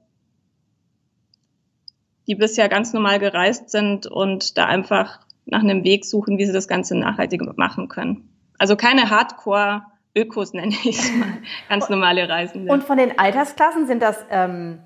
die 2.28 2.36
bisher 2.36 2.70
ganz 2.70 2.94
normal 2.94 3.20
gereist 3.20 3.70
sind 3.70 4.08
und 4.08 4.58
da 4.58 4.66
einfach 4.66 5.20
nach 5.46 5.62
einem 5.62 5.84
Weg 5.84 6.06
suchen, 6.06 6.38
wie 6.38 6.46
sie 6.46 6.54
das 6.54 6.68
Ganze 6.68 6.98
nachhaltig 6.98 7.42
machen 7.58 7.88
können. 7.88 8.30
Also 8.58 8.76
keine 8.76 9.10
Hardcore 9.10 9.84
Ökos 10.16 10.54
nenne 10.54 10.74
ich 10.84 11.00
es 11.00 11.12
mal, 11.14 11.38
ganz 11.70 11.90
normale 11.90 12.28
Reisende. 12.28 12.72
Und 12.72 12.84
von 12.84 12.98
den 12.98 13.18
Altersklassen 13.18 13.88
sind 13.88 14.02
das 14.02 14.18
ähm, 14.30 14.80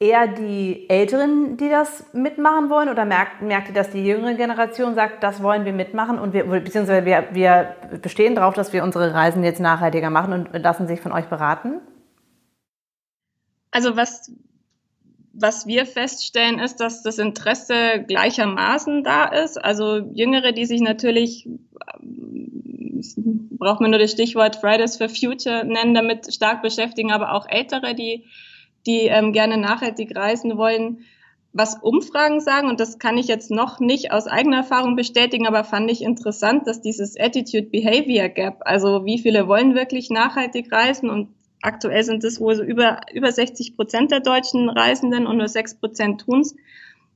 eher 0.00 0.28
die 0.28 0.88
Älteren, 0.88 1.56
die 1.56 1.68
das 1.68 2.04
mitmachen 2.12 2.70
wollen? 2.70 2.88
Oder 2.88 3.04
merkt, 3.04 3.42
merkt 3.42 3.68
ihr, 3.68 3.74
dass 3.74 3.90
die 3.90 4.04
jüngere 4.04 4.34
Generation 4.34 4.94
sagt, 4.94 5.22
das 5.22 5.42
wollen 5.42 5.64
wir 5.64 5.72
mitmachen 5.72 6.18
und 6.18 6.32
wir, 6.32 6.44
beziehungsweise 6.44 7.04
wir, 7.04 7.28
wir 7.32 7.76
bestehen 8.00 8.34
darauf, 8.34 8.54
dass 8.54 8.72
wir 8.72 8.84
unsere 8.84 9.12
Reisen 9.12 9.42
jetzt 9.42 9.60
nachhaltiger 9.60 10.10
machen 10.10 10.32
und 10.32 10.62
lassen 10.62 10.86
sich 10.86 11.00
von 11.00 11.12
euch 11.12 11.26
beraten? 11.26 11.80
Also 13.70 13.96
was, 13.96 14.32
was 15.32 15.66
wir 15.66 15.84
feststellen, 15.84 16.58
ist, 16.60 16.76
dass 16.76 17.02
das 17.02 17.18
Interesse 17.18 18.04
gleichermaßen 18.06 19.02
da 19.02 19.24
ist. 19.26 19.62
Also 19.62 19.98
Jüngere, 20.14 20.52
die 20.52 20.64
sich 20.64 20.80
natürlich, 20.80 21.48
braucht 23.58 23.80
man 23.80 23.90
nur 23.90 23.98
das 23.98 24.12
Stichwort 24.12 24.56
Fridays 24.56 24.96
for 24.96 25.08
Future 25.08 25.64
nennen, 25.64 25.94
damit 25.94 26.32
stark 26.32 26.62
beschäftigen, 26.62 27.12
aber 27.12 27.32
auch 27.32 27.46
Ältere, 27.48 27.94
die 27.94 28.24
die 28.86 29.06
ähm, 29.06 29.32
gerne 29.32 29.56
nachhaltig 29.56 30.16
reisen 30.16 30.56
wollen, 30.56 31.04
was 31.52 31.76
Umfragen 31.80 32.40
sagen, 32.40 32.68
und 32.68 32.78
das 32.78 32.98
kann 32.98 33.16
ich 33.16 33.26
jetzt 33.26 33.50
noch 33.50 33.80
nicht 33.80 34.12
aus 34.12 34.26
eigener 34.26 34.58
Erfahrung 34.58 34.96
bestätigen, 34.96 35.46
aber 35.46 35.64
fand 35.64 35.90
ich 35.90 36.02
interessant, 36.02 36.66
dass 36.66 36.80
dieses 36.80 37.18
Attitude-Behavior 37.18 38.28
Gap, 38.28 38.58
also 38.60 39.04
wie 39.04 39.18
viele 39.18 39.48
wollen 39.48 39.74
wirklich 39.74 40.10
nachhaltig 40.10 40.70
reisen 40.70 41.10
und 41.10 41.28
aktuell 41.62 42.04
sind 42.04 42.22
es 42.22 42.40
wohl 42.40 42.54
so 42.54 42.62
über, 42.62 43.00
über 43.12 43.32
60 43.32 43.76
Prozent 43.76 44.10
der 44.10 44.20
deutschen 44.20 44.68
Reisenden 44.68 45.26
und 45.26 45.38
nur 45.38 45.48
6 45.48 45.76
Prozent 45.76 46.20
tun's, 46.20 46.54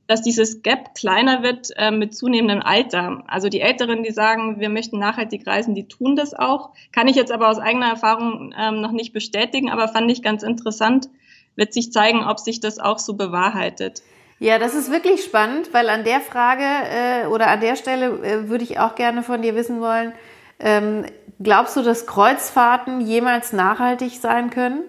dass 0.07 0.21
dieses 0.21 0.63
Gap 0.63 0.95
kleiner 0.95 1.43
wird 1.43 1.69
äh, 1.77 1.91
mit 1.91 2.13
zunehmendem 2.13 2.61
Alter. 2.61 3.23
Also 3.27 3.47
die 3.47 3.61
Älteren, 3.61 4.03
die 4.03 4.11
sagen, 4.11 4.59
wir 4.59 4.69
möchten 4.69 4.99
nachhaltig 4.99 5.47
reisen, 5.47 5.75
die 5.75 5.87
tun 5.87 6.15
das 6.15 6.33
auch. 6.33 6.71
Kann 6.91 7.07
ich 7.07 7.15
jetzt 7.15 7.31
aber 7.31 7.49
aus 7.49 7.59
eigener 7.59 7.87
Erfahrung 7.87 8.53
ähm, 8.59 8.81
noch 8.81 8.91
nicht 8.91 9.13
bestätigen, 9.13 9.69
aber 9.69 9.87
fand 9.87 10.11
ich 10.11 10.21
ganz 10.21 10.43
interessant, 10.43 11.07
wird 11.55 11.73
sich 11.73 11.91
zeigen, 11.91 12.23
ob 12.23 12.39
sich 12.39 12.59
das 12.59 12.79
auch 12.79 12.99
so 12.99 13.13
bewahrheitet. 13.13 14.01
Ja, 14.39 14.59
das 14.59 14.75
ist 14.75 14.91
wirklich 14.91 15.23
spannend, 15.23 15.73
weil 15.73 15.89
an 15.89 16.03
der 16.03 16.19
Frage 16.19 16.63
äh, 16.63 17.27
oder 17.27 17.47
an 17.47 17.61
der 17.61 17.75
Stelle 17.75 18.07
äh, 18.23 18.49
würde 18.49 18.63
ich 18.63 18.79
auch 18.79 18.95
gerne 18.95 19.23
von 19.23 19.41
dir 19.41 19.55
wissen 19.55 19.79
wollen, 19.79 20.13
ähm, 20.59 21.05
glaubst 21.41 21.77
du, 21.77 21.81
dass 21.81 22.07
Kreuzfahrten 22.07 23.01
jemals 23.01 23.53
nachhaltig 23.53 24.19
sein 24.19 24.49
können? 24.49 24.83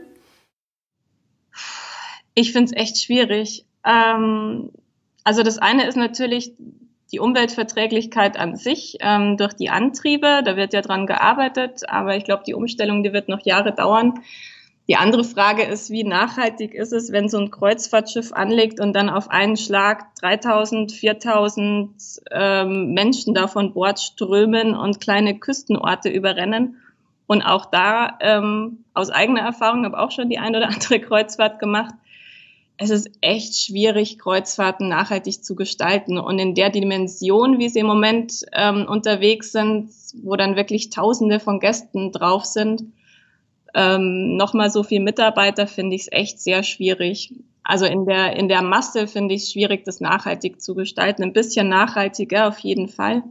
Ich 2.35 2.53
finde 2.53 2.73
es 2.73 2.81
echt 2.81 3.01
schwierig. 3.01 3.65
Ähm, 3.85 4.71
also 5.23 5.43
das 5.43 5.59
eine 5.59 5.87
ist 5.87 5.97
natürlich 5.97 6.53
die 7.13 7.21
Umweltverträglichkeit 7.21 8.37
an 8.37 8.57
sich 8.57 8.97
ähm, 9.01 9.37
durch 9.37 9.55
die 9.55 9.71
Antriebe. 9.71 10.43
Da 10.45 10.57
wird 10.57 10.73
ja 10.73 10.81
dran 10.81 11.07
gearbeitet, 11.07 11.83
aber 11.89 12.17
ich 12.17 12.25
glaube, 12.25 12.43
die 12.47 12.55
Umstellung, 12.55 13.03
die 13.03 13.13
wird 13.13 13.29
noch 13.29 13.45
Jahre 13.45 13.73
dauern. 13.73 14.15
Die 14.87 14.97
andere 14.97 15.25
Frage 15.25 15.63
ist, 15.63 15.91
wie 15.91 16.05
nachhaltig 16.05 16.75
ist 16.75 16.93
es, 16.93 17.11
wenn 17.11 17.31
so 17.31 17.39
ein 17.39 17.51
Kreuzfahrtschiff 17.51 18.33
anlegt 18.33 18.81
und 18.81 18.93
dann 18.93 19.09
auf 19.09 19.31
einen 19.31 19.57
Schlag 19.57 20.15
3000, 20.17 20.93
4000 20.93 21.91
ähm, 22.31 22.93
Menschen 22.93 23.33
da 23.33 23.49
von 23.49 23.73
Bord 23.73 23.99
strömen 23.99 24.75
und 24.75 25.01
kleine 25.01 25.39
Küstenorte 25.39 26.11
überrennen. 26.11 26.77
Und 27.27 27.41
auch 27.41 27.65
da, 27.65 28.19
ähm, 28.21 28.85
aus 28.93 29.09
eigener 29.09 29.41
Erfahrung, 29.41 29.87
habe 29.87 29.99
auch 29.99 30.11
schon 30.11 30.29
die 30.29 30.39
ein 30.39 30.55
oder 30.55 30.69
andere 30.69 31.01
Kreuzfahrt 31.01 31.61
gemacht. 31.61 31.95
Es 32.77 32.91
ist 32.91 33.09
echt 33.23 33.57
schwierig, 33.57 34.19
Kreuzfahrten 34.19 34.89
nachhaltig 34.89 35.43
zu 35.43 35.55
gestalten. 35.55 36.19
Und 36.19 36.39
in 36.39 36.55
der 36.55 36.69
Dimension, 36.69 37.59
wie 37.59 37.71
sie 37.71 37.79
im 37.79 37.87
Moment 37.87 38.45
ähm, 38.53 38.85
unterwegs 38.87 39.53
sind, 39.53 39.91
wo 40.23 40.37
dann 40.37 40.57
wirklich 40.57 40.91
Tausende 40.91 41.41
von 41.41 41.59
Gästen 41.59 42.13
drauf 42.13 42.45
sind, 42.45 42.83
ähm, 43.75 44.37
nochmal 44.37 44.71
so 44.71 44.83
viel 44.83 45.01
Mitarbeiter 45.01 45.67
finde 45.67 45.97
ich 45.97 46.03
es 46.03 46.13
echt 46.13 46.41
sehr 46.41 46.63
schwierig. 46.63 47.35
Also 47.63 47.87
in 47.87 48.07
der, 48.07 48.37
in 48.37 48.49
der 48.49 48.63
Masse 48.63 49.07
finde 49.07 49.35
ich 49.35 49.45
es 49.45 49.53
schwierig, 49.53 49.85
das 49.85 50.01
nachhaltig 50.01 50.61
zu 50.61 50.75
gestalten. 50.75 51.23
Ein 51.23 51.33
bisschen 51.33 51.69
nachhaltiger 51.69 52.49
auf 52.49 52.59
jeden 52.59 52.89
Fall. 52.89 53.23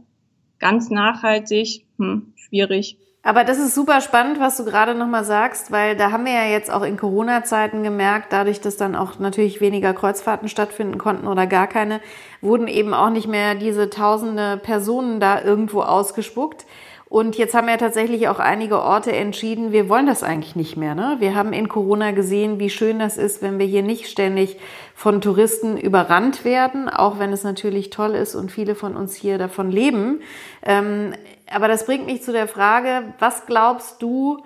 Ganz 0.58 0.90
nachhaltig, 0.90 1.84
hm, 1.98 2.32
schwierig. 2.36 2.98
Aber 3.26 3.42
das 3.42 3.58
ist 3.58 3.74
super 3.74 4.02
spannend, 4.02 4.38
was 4.38 4.58
du 4.58 4.66
gerade 4.66 4.94
nochmal 4.94 5.24
sagst, 5.24 5.72
weil 5.72 5.96
da 5.96 6.10
haben 6.10 6.26
wir 6.26 6.34
ja 6.34 6.44
jetzt 6.44 6.70
auch 6.70 6.82
in 6.82 6.98
Corona-Zeiten 6.98 7.82
gemerkt, 7.82 8.34
dadurch, 8.34 8.60
dass 8.60 8.76
dann 8.76 8.94
auch 8.94 9.18
natürlich 9.18 9.62
weniger 9.62 9.94
Kreuzfahrten 9.94 10.48
stattfinden 10.48 10.98
konnten 10.98 11.26
oder 11.26 11.46
gar 11.46 11.66
keine, 11.66 12.02
wurden 12.42 12.68
eben 12.68 12.92
auch 12.92 13.08
nicht 13.08 13.26
mehr 13.26 13.54
diese 13.54 13.88
tausende 13.88 14.58
Personen 14.58 15.20
da 15.20 15.40
irgendwo 15.40 15.80
ausgespuckt. 15.80 16.66
Und 17.08 17.36
jetzt 17.36 17.54
haben 17.54 17.68
ja 17.68 17.76
tatsächlich 17.76 18.28
auch 18.28 18.38
einige 18.38 18.80
Orte 18.80 19.12
entschieden, 19.12 19.72
wir 19.72 19.88
wollen 19.88 20.06
das 20.06 20.22
eigentlich 20.22 20.56
nicht 20.56 20.76
mehr. 20.76 20.94
Ne? 20.94 21.16
Wir 21.20 21.34
haben 21.34 21.52
in 21.52 21.68
Corona 21.68 22.12
gesehen, 22.12 22.58
wie 22.58 22.70
schön 22.70 22.98
das 22.98 23.18
ist, 23.18 23.42
wenn 23.42 23.58
wir 23.58 23.66
hier 23.66 23.82
nicht 23.82 24.08
ständig 24.08 24.58
von 24.94 25.20
Touristen 25.20 25.76
überrannt 25.76 26.44
werden, 26.44 26.88
auch 26.88 27.18
wenn 27.18 27.32
es 27.32 27.44
natürlich 27.44 27.90
toll 27.90 28.14
ist 28.14 28.34
und 28.34 28.50
viele 28.50 28.74
von 28.74 28.96
uns 28.96 29.14
hier 29.14 29.38
davon 29.38 29.70
leben. 29.70 30.22
Ähm, 30.62 31.12
aber 31.52 31.68
das 31.68 31.86
bringt 31.86 32.06
mich 32.06 32.22
zu 32.22 32.32
der 32.32 32.48
Frage, 32.48 33.14
was 33.18 33.46
glaubst 33.46 34.00
du, 34.02 34.42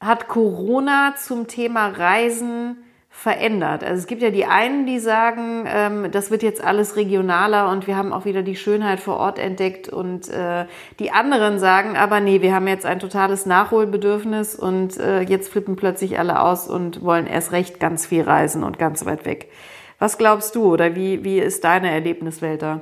hat 0.00 0.28
Corona 0.28 1.14
zum 1.16 1.48
Thema 1.48 1.88
Reisen 1.88 2.76
verändert. 3.20 3.84
Also 3.84 3.98
es 3.98 4.06
gibt 4.06 4.22
ja 4.22 4.30
die 4.30 4.46
einen, 4.46 4.86
die 4.86 4.98
sagen, 4.98 5.66
ähm, 5.68 6.10
das 6.10 6.30
wird 6.30 6.42
jetzt 6.42 6.64
alles 6.64 6.96
regionaler 6.96 7.70
und 7.70 7.86
wir 7.86 7.94
haben 7.94 8.14
auch 8.14 8.24
wieder 8.24 8.42
die 8.42 8.56
Schönheit 8.56 8.98
vor 8.98 9.18
Ort 9.18 9.38
entdeckt 9.38 9.90
und 9.90 10.30
äh, 10.30 10.64
die 10.98 11.10
anderen 11.10 11.58
sagen 11.58 11.98
aber, 11.98 12.20
nee, 12.20 12.40
wir 12.40 12.54
haben 12.54 12.66
jetzt 12.66 12.86
ein 12.86 12.98
totales 12.98 13.44
Nachholbedürfnis 13.44 14.54
und 14.54 14.96
äh, 14.96 15.20
jetzt 15.20 15.52
flippen 15.52 15.76
plötzlich 15.76 16.18
alle 16.18 16.40
aus 16.40 16.66
und 16.66 17.04
wollen 17.04 17.26
erst 17.26 17.52
recht 17.52 17.78
ganz 17.78 18.06
viel 18.06 18.22
reisen 18.22 18.64
und 18.64 18.78
ganz 18.78 19.04
weit 19.04 19.26
weg. 19.26 19.50
Was 19.98 20.16
glaubst 20.16 20.54
du 20.54 20.72
oder 20.72 20.96
wie, 20.96 21.22
wie 21.22 21.40
ist 21.40 21.62
deine 21.64 21.90
Erlebniswelt 21.90 22.62
da? 22.62 22.80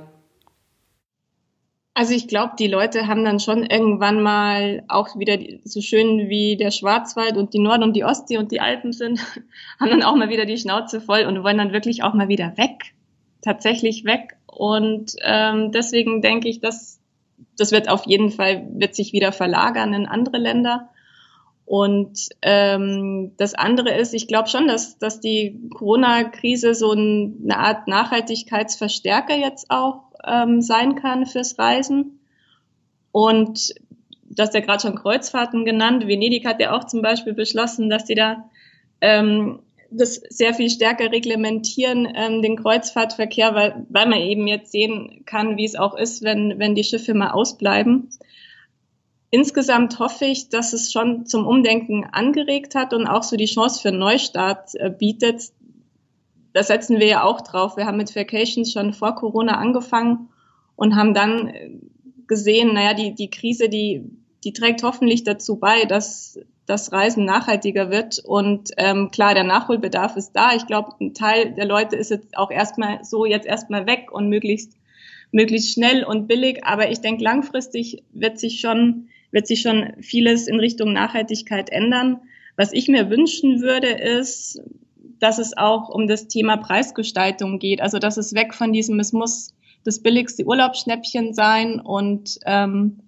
Also 1.98 2.14
ich 2.14 2.28
glaube, 2.28 2.52
die 2.56 2.68
Leute 2.68 3.08
haben 3.08 3.24
dann 3.24 3.40
schon 3.40 3.64
irgendwann 3.64 4.22
mal 4.22 4.84
auch 4.86 5.18
wieder 5.18 5.36
so 5.64 5.80
schön 5.80 6.28
wie 6.28 6.56
der 6.56 6.70
Schwarzwald 6.70 7.36
und 7.36 7.54
die 7.54 7.58
Nord- 7.58 7.82
und 7.82 7.96
die 7.96 8.04
Ostsee 8.04 8.38
und 8.38 8.52
die 8.52 8.60
Alpen 8.60 8.92
sind, 8.92 9.18
haben 9.80 9.90
dann 9.90 10.04
auch 10.04 10.14
mal 10.14 10.28
wieder 10.28 10.46
die 10.46 10.58
Schnauze 10.58 11.00
voll 11.00 11.24
und 11.24 11.42
wollen 11.42 11.58
dann 11.58 11.72
wirklich 11.72 12.04
auch 12.04 12.14
mal 12.14 12.28
wieder 12.28 12.56
weg, 12.56 12.94
tatsächlich 13.42 14.04
weg. 14.04 14.36
Und 14.46 15.16
ähm, 15.24 15.72
deswegen 15.72 16.22
denke 16.22 16.48
ich, 16.48 16.60
dass 16.60 17.00
das 17.56 17.72
wird 17.72 17.88
auf 17.88 18.06
jeden 18.06 18.30
Fall 18.30 18.68
wird 18.74 18.94
sich 18.94 19.12
wieder 19.12 19.32
verlagern 19.32 19.92
in 19.92 20.06
andere 20.06 20.38
Länder. 20.38 20.90
Und 21.64 22.28
ähm, 22.42 23.32
das 23.38 23.54
andere 23.54 23.92
ist, 23.98 24.14
ich 24.14 24.28
glaube 24.28 24.48
schon, 24.48 24.68
dass, 24.68 25.00
dass 25.00 25.18
die 25.18 25.68
Corona-Krise 25.74 26.74
so 26.74 26.92
eine 26.92 27.58
Art 27.58 27.88
Nachhaltigkeitsverstärker 27.88 29.34
jetzt 29.34 29.68
auch 29.68 30.07
ähm, 30.26 30.60
sein 30.62 30.94
kann 30.94 31.26
fürs 31.26 31.58
Reisen. 31.58 32.20
Und 33.12 33.74
du 34.24 34.42
hast 34.42 34.54
ja 34.54 34.60
gerade 34.60 34.82
schon 34.82 34.94
Kreuzfahrten 34.94 35.64
genannt. 35.64 36.06
Venedig 36.06 36.46
hat 36.46 36.60
ja 36.60 36.76
auch 36.76 36.84
zum 36.84 37.02
Beispiel 37.02 37.34
beschlossen, 37.34 37.90
dass 37.90 38.06
sie 38.06 38.14
da 38.14 38.48
ähm, 39.00 39.60
das 39.90 40.16
sehr 40.28 40.54
viel 40.54 40.68
stärker 40.68 41.10
reglementieren, 41.10 42.06
ähm, 42.14 42.42
den 42.42 42.56
Kreuzfahrtverkehr, 42.56 43.54
weil, 43.54 43.86
weil 43.88 44.06
man 44.06 44.20
eben 44.20 44.46
jetzt 44.46 44.70
sehen 44.70 45.22
kann, 45.24 45.56
wie 45.56 45.64
es 45.64 45.76
auch 45.76 45.94
ist, 45.94 46.22
wenn, 46.22 46.58
wenn 46.58 46.74
die 46.74 46.84
Schiffe 46.84 47.14
mal 47.14 47.30
ausbleiben. 47.30 48.10
Insgesamt 49.30 49.98
hoffe 49.98 50.24
ich, 50.24 50.48
dass 50.48 50.72
es 50.72 50.92
schon 50.92 51.26
zum 51.26 51.46
Umdenken 51.46 52.04
angeregt 52.04 52.74
hat 52.74 52.94
und 52.94 53.06
auch 53.06 53.22
so 53.22 53.36
die 53.36 53.46
Chance 53.46 53.80
für 53.80 53.88
einen 53.88 53.98
Neustart 53.98 54.74
äh, 54.74 54.90
bietet, 54.90 55.52
da 56.52 56.62
setzen 56.62 56.98
wir 56.98 57.06
ja 57.06 57.22
auch 57.24 57.40
drauf. 57.40 57.76
Wir 57.76 57.86
haben 57.86 57.96
mit 57.98 58.14
Vacations 58.14 58.72
schon 58.72 58.92
vor 58.92 59.14
Corona 59.14 59.58
angefangen 59.58 60.28
und 60.76 60.96
haben 60.96 61.14
dann 61.14 61.52
gesehen, 62.26 62.74
naja, 62.74 62.94
die, 62.94 63.14
die 63.14 63.30
Krise, 63.30 63.68
die, 63.68 64.04
die 64.44 64.52
trägt 64.52 64.82
hoffentlich 64.82 65.24
dazu 65.24 65.56
bei, 65.56 65.84
dass 65.84 66.38
das 66.66 66.92
Reisen 66.92 67.24
nachhaltiger 67.24 67.90
wird. 67.90 68.18
Und 68.18 68.70
ähm, 68.76 69.10
klar, 69.10 69.34
der 69.34 69.44
Nachholbedarf 69.44 70.16
ist 70.16 70.32
da. 70.32 70.54
Ich 70.54 70.66
glaube, 70.66 70.92
ein 71.00 71.14
Teil 71.14 71.54
der 71.54 71.66
Leute 71.66 71.96
ist 71.96 72.10
jetzt 72.10 72.36
auch 72.36 72.50
erstmal 72.50 73.04
so 73.04 73.24
jetzt 73.24 73.46
erstmal 73.46 73.86
weg 73.86 74.12
und 74.12 74.28
möglichst 74.28 74.74
möglichst 75.30 75.72
schnell 75.72 76.04
und 76.04 76.26
billig. 76.26 76.64
Aber 76.64 76.90
ich 76.90 77.00
denke, 77.00 77.24
langfristig 77.24 78.02
wird 78.12 78.38
sich 78.38 78.60
schon 78.60 79.08
wird 79.30 79.46
sich 79.46 79.60
schon 79.60 79.92
vieles 80.00 80.46
in 80.46 80.58
Richtung 80.58 80.92
Nachhaltigkeit 80.92 81.70
ändern. 81.70 82.20
Was 82.56 82.72
ich 82.72 82.88
mir 82.88 83.10
wünschen 83.10 83.60
würde, 83.60 83.88
ist, 83.88 84.62
dass 85.20 85.38
es 85.38 85.56
auch 85.56 85.88
um 85.88 86.06
das 86.06 86.28
Thema 86.28 86.56
Preisgestaltung 86.56 87.58
geht. 87.58 87.80
Also 87.80 87.98
dass 87.98 88.16
es 88.16 88.34
weg 88.34 88.54
von 88.54 88.72
diesem, 88.72 89.00
es 89.00 89.12
muss 89.12 89.54
das 89.84 90.00
billigste 90.00 90.44
Urlaubsschnäppchen 90.44 91.34
sein 91.34 91.80
und 91.80 92.38
ähm, 92.46 93.00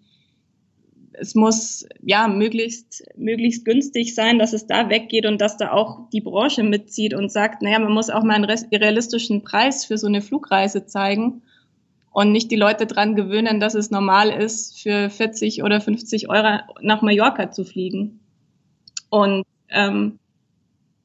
es 1.13 1.35
muss 1.35 1.87
ja 2.01 2.29
möglichst 2.29 3.05
möglichst 3.17 3.65
günstig 3.65 4.15
sein, 4.15 4.39
dass 4.39 4.53
es 4.53 4.67
da 4.67 4.89
weggeht 4.89 5.27
und 5.27 5.41
dass 5.41 5.57
da 5.57 5.73
auch 5.73 6.09
die 6.11 6.23
Branche 6.23 6.63
mitzieht 6.63 7.13
und 7.13 7.31
sagt, 7.31 7.63
naja, 7.63 7.79
man 7.79 7.93
muss 7.93 8.09
auch 8.09 8.23
mal 8.23 8.35
einen 8.35 8.45
realistischen 8.47 9.43
Preis 9.43 9.85
für 9.85 9.99
so 9.99 10.07
eine 10.07 10.23
Flugreise 10.23 10.87
zeigen 10.87 11.43
und 12.13 12.33
nicht 12.33 12.51
die 12.51 12.57
Leute 12.57 12.87
dran 12.87 13.17
gewöhnen, 13.17 13.61
dass 13.61 13.75
es 13.75 13.91
normal 13.91 14.31
ist, 14.31 14.81
für 14.81 15.11
40 15.11 15.63
oder 15.63 15.81
50 15.81 16.29
Euro 16.31 16.61
nach 16.81 17.03
Mallorca 17.03 17.51
zu 17.51 17.65
fliegen. 17.65 18.21
Und 19.11 19.45
ähm, 19.69 20.20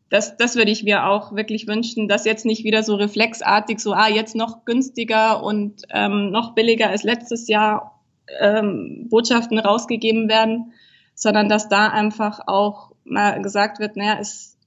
das, 0.10 0.38
das 0.38 0.56
würde 0.56 0.72
ich 0.72 0.84
mir 0.84 1.08
auch 1.08 1.36
wirklich 1.36 1.68
wünschen, 1.68 2.08
dass 2.08 2.26
jetzt 2.26 2.46
nicht 2.46 2.64
wieder 2.64 2.84
so 2.84 2.96
reflexartig 2.96 3.80
so, 3.80 3.94
ah, 3.94 4.08
jetzt 4.08 4.36
noch 4.36 4.66
günstiger 4.66 5.44
und 5.44 5.82
ähm, 5.90 6.30
noch 6.30 6.54
billiger 6.54 6.90
als 6.90 7.04
letztes 7.04 7.48
Jahr 7.48 8.00
ähm, 8.40 9.08
Botschaften 9.10 9.58
rausgegeben 9.60 10.30
werden, 10.30 10.74
sondern 11.16 11.50
dass 11.50 11.70
da 11.70 11.88
einfach 11.88 12.42
auch 12.48 12.92
mal 13.04 13.42
gesagt 13.42 13.80
wird, 13.80 13.98
naja, 13.98 14.14
ist 14.14 14.58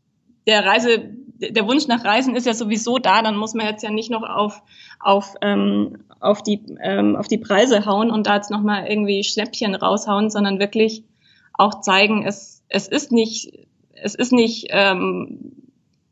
der 0.47 0.65
Reise, 0.65 1.11
der 1.39 1.67
Wunsch 1.67 1.87
nach 1.89 2.05
Reisen 2.05 2.35
ist 2.35 2.47
ja 2.47 2.55
sowieso 2.55 2.99
da, 2.99 3.23
dann 3.23 3.37
muss 3.37 3.55
man 3.55 3.67
jetzt 3.67 3.83
ja 3.83 3.91
nicht 3.91 4.11
noch 4.11 4.23
auf, 4.23 4.63
auf, 4.99 5.35
ähm, 5.43 5.99
auf, 6.21 6.43
die, 6.43 6.65
ähm, 6.81 7.17
auf 7.17 7.29
die 7.29 7.39
Preise 7.39 7.85
hauen 7.85 8.11
und 8.11 8.27
da 8.27 8.37
jetzt 8.37 8.51
nochmal 8.51 8.87
irgendwie 8.87 9.23
Schnäppchen 9.23 9.75
raushauen, 9.75 10.31
sondern 10.31 10.59
wirklich 10.59 11.05
auch 11.53 11.81
zeigen, 11.81 12.25
es, 12.27 12.65
es 12.69 12.89
ist 12.89 13.13
nicht 13.13 13.68
es 14.03 14.15
ist 14.15 14.33
nicht 14.33 14.69
ähm, 14.71 15.53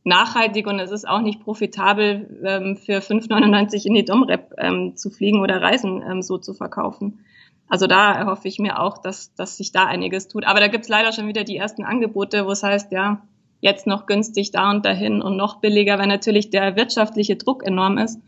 nachhaltig 0.05 0.67
und 0.67 0.79
es 0.79 0.93
ist 0.93 1.07
auch 1.07 1.21
nicht 1.21 1.41
profitabel, 1.41 2.41
ähm, 2.45 2.77
für 2.77 2.99
5,99 2.99 3.87
in 3.87 3.95
die 3.95 4.05
Domrep 4.05 4.55
ähm, 4.59 4.97
zu 4.97 5.11
fliegen 5.11 5.41
oder 5.41 5.61
Reisen 5.61 6.03
ähm, 6.03 6.23
so 6.23 6.39
zu 6.39 6.55
verkaufen. 6.55 7.25
Also 7.69 7.87
da 7.89 8.13
erhoffe 8.13 8.47
ich 8.47 8.61
mir 8.61 8.81
auch, 8.81 8.99
dass, 8.99 9.35
dass 9.35 9.57
sich 9.57 9.73
da 9.73 9.87
einiges 9.87 10.29
tut. 10.29 10.47
Aber 10.47 10.61
da 10.61 10.69
gibt's 10.69 10.89
leider 10.89 11.13
schon 11.13 11.27
wieder 11.27 11.43
die 11.43 11.57
ersten 11.57 11.85
Angebote, 11.85 12.47
wo 12.47 12.53
es 12.53 12.63
heißt, 12.63 12.93
ja, 12.93 13.23
jetzt 13.61 13.89
noch 13.89 14.07
günstig 14.07 14.53
da 14.53 14.71
und 14.71 14.87
dahin 14.87 15.23
und 15.23 15.37
noch 15.37 15.61
billiger, 15.61 15.99
weil 15.99 16.07
natürlich 16.07 16.51
der 16.51 16.77
wirtschaftliche 16.77 17.35
Druck 17.35 17.67
enorm 17.67 17.99
ist 17.99 18.21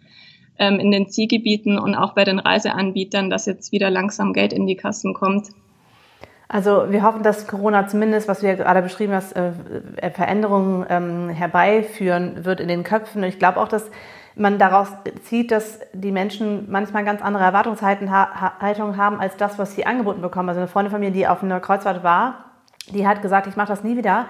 ähm, 0.59 0.81
in 0.81 0.91
den 0.91 1.09
Zielgebieten 1.09 1.79
und 1.79 1.95
auch 1.95 2.15
bei 2.15 2.25
den 2.25 2.41
Reiseanbietern, 2.41 3.31
dass 3.31 3.47
jetzt 3.47 3.71
wieder 3.71 3.91
langsam 3.91 4.33
Geld 4.33 4.53
in 4.53 4.67
die 4.67 4.77
Kassen 4.77 5.15
kommt. 5.15 5.51
Also 6.49 6.91
wir 6.91 7.03
hoffen, 7.03 7.23
dass 7.23 7.47
Corona 7.47 7.87
zumindest, 7.87 8.27
was 8.27 8.41
ja 8.41 8.55
gerade 8.55 8.81
beschrieben 8.81 9.13
hast, 9.13 9.37
äh, 9.37 9.53
äh, 9.97 10.11
Veränderungen 10.11 10.87
ähm, 10.89 11.29
herbeiführen 11.29 12.45
wird 12.47 12.61
in 12.61 12.69
den 12.69 12.85
Köpfen. 12.85 13.23
Und 13.23 13.29
ich 13.29 13.39
glaube 13.39 13.61
auch, 13.61 13.69
dass 13.69 13.91
man 14.35 14.59
daraus 14.59 14.89
zieht, 15.25 15.51
dass 15.51 15.81
die 15.93 16.13
Menschen 16.13 16.71
manchmal 16.71 17.05
ganz 17.05 17.21
andere 17.21 17.45
Erwartungshaltungen 17.45 18.97
haben 18.97 19.21
als 19.21 19.37
das, 19.37 19.59
was 19.59 19.75
sie 19.75 19.85
angeboten 19.85 20.23
bekommen. 20.23 20.49
Also 20.49 20.61
eine 20.61 20.69
Freundin 20.69 20.91
von 20.91 21.01
mir, 21.01 21.11
die 21.11 21.27
auf 21.27 21.43
einer 21.43 21.61
Kreuzfahrt 21.61 22.03
war, 22.03 22.45
die 22.89 23.07
hat 23.07 23.21
gesagt, 23.21 23.47
ich 23.47 23.57
mache 23.57 23.69
das 23.69 23.85
nie 23.85 23.97
wieder, 23.97 24.27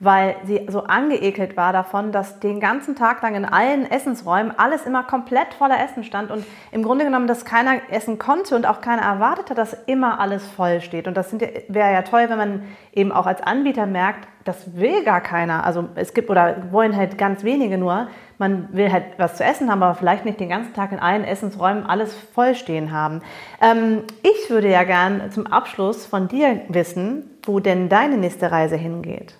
weil 0.00 0.36
sie 0.44 0.66
so 0.68 0.84
angeekelt 0.84 1.58
war 1.58 1.74
davon, 1.74 2.10
dass 2.10 2.40
den 2.40 2.58
ganzen 2.58 2.96
Tag 2.96 3.20
lang 3.20 3.34
in 3.34 3.44
allen 3.44 3.88
Essensräumen 3.88 4.50
alles 4.58 4.86
immer 4.86 5.02
komplett 5.02 5.52
voller 5.52 5.78
Essen 5.78 6.04
stand 6.04 6.30
und 6.30 6.44
im 6.72 6.82
Grunde 6.82 7.04
genommen, 7.04 7.26
dass 7.26 7.44
keiner 7.44 7.74
essen 7.90 8.18
konnte 8.18 8.56
und 8.56 8.64
auch 8.64 8.80
keiner 8.80 9.02
erwartet 9.02 9.50
hat, 9.50 9.58
dass 9.58 9.74
immer 9.86 10.18
alles 10.18 10.46
voll 10.46 10.80
steht. 10.80 11.06
Und 11.06 11.18
das 11.18 11.38
wäre 11.38 11.92
ja 11.92 12.00
toll, 12.00 12.24
wenn 12.28 12.38
man 12.38 12.62
eben 12.94 13.12
auch 13.12 13.26
als 13.26 13.42
Anbieter 13.42 13.84
merkt, 13.84 14.26
das 14.44 14.74
will 14.74 15.04
gar 15.04 15.20
keiner. 15.20 15.66
Also 15.66 15.90
es 15.96 16.14
gibt 16.14 16.30
oder 16.30 16.72
wollen 16.72 16.96
halt 16.96 17.18
ganz 17.18 17.44
wenige 17.44 17.76
nur. 17.76 18.08
Man 18.38 18.68
will 18.72 18.90
halt 18.90 19.04
was 19.18 19.36
zu 19.36 19.44
essen 19.44 19.70
haben, 19.70 19.82
aber 19.82 19.94
vielleicht 19.94 20.24
nicht 20.24 20.40
den 20.40 20.48
ganzen 20.48 20.72
Tag 20.72 20.92
in 20.92 20.98
allen 20.98 21.24
Essensräumen 21.24 21.84
alles 21.84 22.14
vollstehen 22.14 22.90
haben. 22.90 23.20
Ähm, 23.60 24.04
ich 24.22 24.48
würde 24.48 24.70
ja 24.70 24.84
gern 24.84 25.30
zum 25.30 25.46
Abschluss 25.46 26.06
von 26.06 26.26
dir 26.26 26.62
wissen, 26.68 27.30
wo 27.42 27.60
denn 27.60 27.90
deine 27.90 28.16
nächste 28.16 28.50
Reise 28.50 28.76
hingeht. 28.76 29.34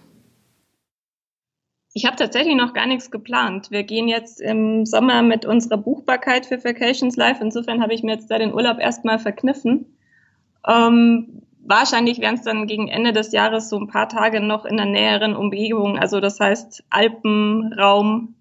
Ich 1.93 2.07
habe 2.07 2.17
tatsächlich 2.17 2.55
noch 2.55 2.73
gar 2.73 2.87
nichts 2.87 3.11
geplant. 3.11 3.71
Wir 3.71 3.83
gehen 3.83 4.07
jetzt 4.07 4.41
im 4.41 4.87
Sommer 4.87 5.23
mit 5.23 5.45
unserer 5.45 5.77
Buchbarkeit 5.77 6.47
für 6.47 6.63
Vacations 6.63 7.17
live. 7.17 7.41
Insofern 7.41 7.83
habe 7.83 7.95
ich 7.95 8.03
mir 8.03 8.13
jetzt 8.13 8.31
da 8.31 8.39
den 8.39 8.55
Urlaub 8.55 8.79
erstmal 8.79 9.19
verkniffen. 9.19 9.87
Ähm, 10.67 11.43
wahrscheinlich 11.65 12.21
werden 12.21 12.37
es 12.37 12.43
dann 12.43 12.67
gegen 12.67 12.89
Ende 12.89 13.13
des 13.13 13.33
Jahres 13.33 13.69
so 13.69 13.79
ein 13.79 13.89
paar 13.89 14.09
Tage 14.09 14.41
noch 14.41 14.65
in 14.65 14.77
der 14.77 14.87
näheren 14.87 15.35
Umgebung, 15.35 15.99
also 15.99 16.21
das 16.21 16.39
heißt 16.39 16.85
Alpenraum, 16.91 18.35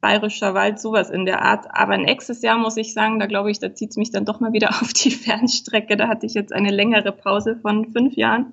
Bayerischer 0.00 0.54
Wald, 0.54 0.78
sowas 0.78 1.10
in 1.10 1.24
der 1.24 1.42
Art. 1.42 1.66
Aber 1.70 1.96
nächstes 1.98 2.42
Jahr 2.42 2.58
muss 2.58 2.76
ich 2.76 2.92
sagen, 2.92 3.18
da 3.18 3.26
glaube 3.26 3.50
ich, 3.50 3.58
da 3.58 3.74
zieht 3.74 3.90
es 3.90 3.96
mich 3.96 4.10
dann 4.10 4.24
doch 4.24 4.40
mal 4.40 4.52
wieder 4.52 4.70
auf 4.82 4.92
die 4.92 5.10
Fernstrecke. 5.10 5.96
Da 5.96 6.08
hatte 6.08 6.26
ich 6.26 6.34
jetzt 6.34 6.52
eine 6.52 6.70
längere 6.70 7.12
Pause 7.12 7.56
von 7.56 7.92
fünf 7.92 8.14
Jahren. 8.14 8.52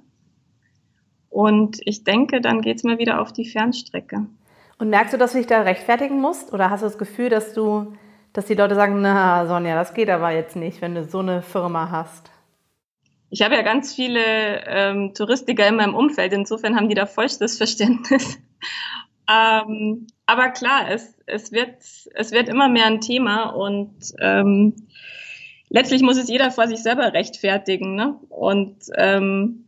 Und 1.34 1.80
ich 1.86 2.04
denke, 2.04 2.42
dann 2.42 2.62
geht 2.62 2.78
es 2.78 2.84
mir 2.84 3.00
wieder 3.00 3.20
auf 3.20 3.34
die 3.34 3.50
Fernstrecke. 3.50 4.28
Und 4.78 4.90
merkst 4.92 5.16
du, 5.16 5.18
dass 5.18 5.32
du 5.32 5.40
dich 5.40 5.48
da 5.48 5.62
rechtfertigen 5.62 6.22
musst? 6.22 6.54
Oder 6.54 6.70
hast 6.70 6.82
du 6.82 6.86
das 6.86 7.00
Gefühl, 7.00 7.30
dass 7.30 7.56
du, 7.56 7.94
dass 8.34 8.46
die 8.46 8.54
Leute 8.54 8.76
sagen, 8.76 9.02
na 9.02 9.48
Sonja, 9.48 9.74
das 9.74 9.96
geht 9.96 10.12
aber 10.12 10.30
jetzt 10.30 10.56
nicht, 10.56 10.80
wenn 10.84 10.94
du 10.94 11.04
so 11.06 11.20
eine 11.20 11.42
Firma 11.42 11.90
hast? 11.90 12.30
Ich 13.32 13.42
habe 13.42 13.56
ja 13.56 13.64
ganz 13.64 13.96
viele 13.96 14.64
ähm, 14.68 15.16
Touristiker 15.16 15.68
in 15.68 15.78
meinem 15.78 15.96
Umfeld, 15.96 16.34
insofern 16.34 16.76
haben 16.76 16.88
die 16.88 16.94
da 16.94 17.08
vollstes 17.08 17.58
Verständnis. 17.58 18.38
ähm, 19.28 20.06
aber 20.28 20.50
klar, 20.50 20.92
es, 20.92 21.18
es, 21.26 21.52
wird, 21.52 21.78
es 22.14 22.32
wird 22.32 22.48
immer 22.48 22.70
mehr 22.70 22.86
ein 22.86 23.02
Thema 23.02 23.46
und 23.46 23.96
ähm, 24.20 24.76
letztlich 25.70 26.04
muss 26.04 26.18
es 26.18 26.30
jeder 26.30 26.52
vor 26.52 26.68
sich 26.68 26.84
selber 26.84 27.12
rechtfertigen. 27.14 27.96
Ne? 27.96 28.20
Und 28.30 28.76
ähm, 28.98 29.64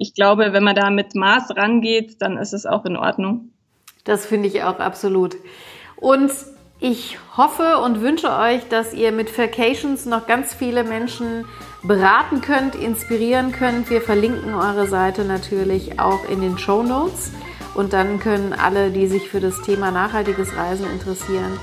ich 0.00 0.14
glaube, 0.14 0.54
wenn 0.54 0.64
man 0.64 0.74
da 0.74 0.88
mit 0.88 1.14
Maß 1.14 1.54
rangeht, 1.56 2.22
dann 2.22 2.38
ist 2.38 2.54
es 2.54 2.64
auch 2.64 2.86
in 2.86 2.96
Ordnung. 2.96 3.50
Das 4.04 4.24
finde 4.24 4.48
ich 4.48 4.62
auch 4.62 4.78
absolut. 4.78 5.36
Und 5.96 6.32
ich 6.80 7.18
hoffe 7.36 7.76
und 7.84 8.00
wünsche 8.00 8.30
euch, 8.34 8.66
dass 8.70 8.94
ihr 8.94 9.12
mit 9.12 9.36
Vacations 9.36 10.06
noch 10.06 10.26
ganz 10.26 10.54
viele 10.54 10.84
Menschen 10.84 11.44
beraten 11.82 12.40
könnt, 12.40 12.76
inspirieren 12.76 13.52
könnt. 13.52 13.90
Wir 13.90 14.00
verlinken 14.00 14.54
eure 14.54 14.86
Seite 14.86 15.26
natürlich 15.26 16.00
auch 16.00 16.26
in 16.30 16.40
den 16.40 16.56
Show 16.56 16.82
Notes. 16.82 17.32
Und 17.74 17.92
dann 17.92 18.20
können 18.20 18.54
alle, 18.54 18.90
die 18.90 19.06
sich 19.06 19.28
für 19.28 19.40
das 19.40 19.60
Thema 19.60 19.90
nachhaltiges 19.90 20.56
Reisen 20.56 20.90
interessieren, 20.90 21.60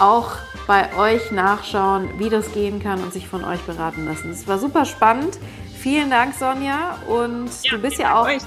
auch 0.00 0.32
bei 0.66 0.88
euch 0.98 1.30
nachschauen, 1.30 2.18
wie 2.18 2.30
das 2.30 2.52
gehen 2.52 2.82
kann 2.82 3.00
und 3.00 3.12
sich 3.12 3.28
von 3.28 3.44
euch 3.44 3.60
beraten 3.60 4.06
lassen. 4.06 4.30
Es 4.30 4.48
war 4.48 4.58
super 4.58 4.84
spannend. 4.84 5.38
Vielen 5.86 6.10
Dank, 6.10 6.34
Sonja. 6.34 6.98
Und 7.06 7.48
ja, 7.62 7.70
du 7.70 7.78
bist 7.78 8.00
ja 8.00 8.20
auch 8.20 8.26
euch. 8.26 8.42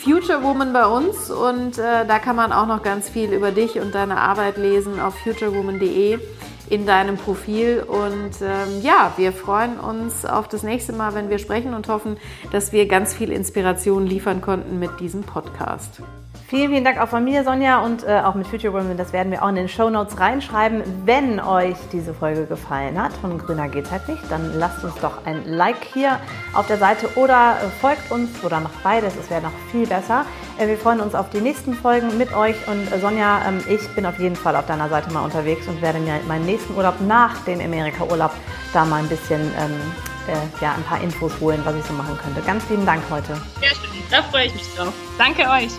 Future 0.00 0.42
Woman 0.42 0.72
bei 0.72 0.84
uns 0.84 1.30
und 1.30 1.78
äh, 1.78 2.04
da 2.04 2.18
kann 2.18 2.34
man 2.34 2.52
auch 2.52 2.66
noch 2.66 2.82
ganz 2.82 3.08
viel 3.08 3.32
über 3.32 3.52
dich 3.52 3.78
und 3.78 3.94
deine 3.94 4.16
Arbeit 4.16 4.56
lesen 4.56 4.98
auf 4.98 5.16
futurewoman.de 5.20 6.18
in 6.70 6.84
deinem 6.84 7.16
Profil. 7.16 7.84
Und 7.86 8.42
ähm, 8.42 8.82
ja, 8.82 9.12
wir 9.16 9.32
freuen 9.32 9.78
uns 9.78 10.26
auf 10.26 10.48
das 10.48 10.64
nächste 10.64 10.92
Mal, 10.92 11.14
wenn 11.14 11.30
wir 11.30 11.38
sprechen 11.38 11.74
und 11.74 11.86
hoffen, 11.86 12.16
dass 12.50 12.72
wir 12.72 12.88
ganz 12.88 13.14
viel 13.14 13.30
Inspiration 13.30 14.04
liefern 14.04 14.40
konnten 14.40 14.80
mit 14.80 14.98
diesem 14.98 15.22
Podcast. 15.22 16.02
Vielen, 16.46 16.70
vielen 16.70 16.84
Dank 16.84 17.00
auch 17.00 17.08
von 17.08 17.24
mir, 17.24 17.42
Sonja, 17.42 17.80
und 17.80 18.04
äh, 18.04 18.20
auch 18.20 18.34
mit 18.34 18.46
Future 18.46 18.74
Women. 18.74 18.98
Das 18.98 19.14
werden 19.14 19.32
wir 19.32 19.42
auch 19.42 19.48
in 19.48 19.54
den 19.54 19.68
Show 19.68 19.88
Notes 19.88 20.20
reinschreiben. 20.20 20.82
Wenn 21.06 21.40
euch 21.40 21.76
diese 21.90 22.12
Folge 22.12 22.44
gefallen 22.44 23.02
hat, 23.02 23.14
von 23.14 23.38
Grüner 23.38 23.68
geht's 23.68 23.90
halt 23.90 24.06
nicht, 24.08 24.22
dann 24.30 24.58
lasst 24.58 24.84
uns 24.84 24.94
doch 24.96 25.24
ein 25.24 25.46
Like 25.46 25.82
hier 25.94 26.20
auf 26.52 26.66
der 26.66 26.76
Seite 26.76 27.08
oder 27.16 27.56
äh, 27.62 27.68
folgt 27.80 28.10
uns 28.10 28.44
oder 28.44 28.60
macht 28.60 28.82
beides. 28.82 29.16
Es 29.16 29.30
wäre 29.30 29.40
noch 29.40 29.52
viel 29.72 29.86
besser. 29.86 30.26
Äh, 30.58 30.66
wir 30.66 30.76
freuen 30.76 31.00
uns 31.00 31.14
auf 31.14 31.30
die 31.30 31.40
nächsten 31.40 31.72
Folgen 31.72 32.18
mit 32.18 32.34
euch. 32.36 32.56
Und 32.68 32.92
äh, 32.92 32.98
Sonja, 32.98 33.40
ähm, 33.48 33.64
ich 33.66 33.88
bin 33.94 34.04
auf 34.04 34.18
jeden 34.18 34.36
Fall 34.36 34.54
auf 34.54 34.66
deiner 34.66 34.90
Seite 34.90 35.10
mal 35.12 35.24
unterwegs 35.24 35.66
und 35.66 35.80
werde 35.80 35.98
mir 35.98 36.20
meinen 36.28 36.44
nächsten 36.44 36.76
Urlaub 36.76 37.00
nach 37.00 37.42
dem 37.44 37.60
Amerika-Urlaub 37.60 38.32
da 38.74 38.84
mal 38.84 39.00
ein 39.02 39.08
bisschen 39.08 39.40
ähm, 39.40 39.80
äh, 40.28 40.62
ja, 40.62 40.74
ein 40.74 40.82
paar 40.82 41.00
Infos 41.00 41.32
holen, 41.40 41.62
was 41.64 41.74
ich 41.74 41.84
so 41.84 41.94
machen 41.94 42.18
könnte. 42.22 42.42
Ganz 42.42 42.68
lieben 42.68 42.84
Dank 42.84 43.02
heute. 43.10 43.32
Ja, 43.62 43.68
schön. 43.68 43.90
Da 44.10 44.22
freue 44.22 44.46
ich 44.46 44.54
mich 44.54 44.74
drauf. 44.74 44.92
Danke 45.16 45.48
euch. 45.48 45.70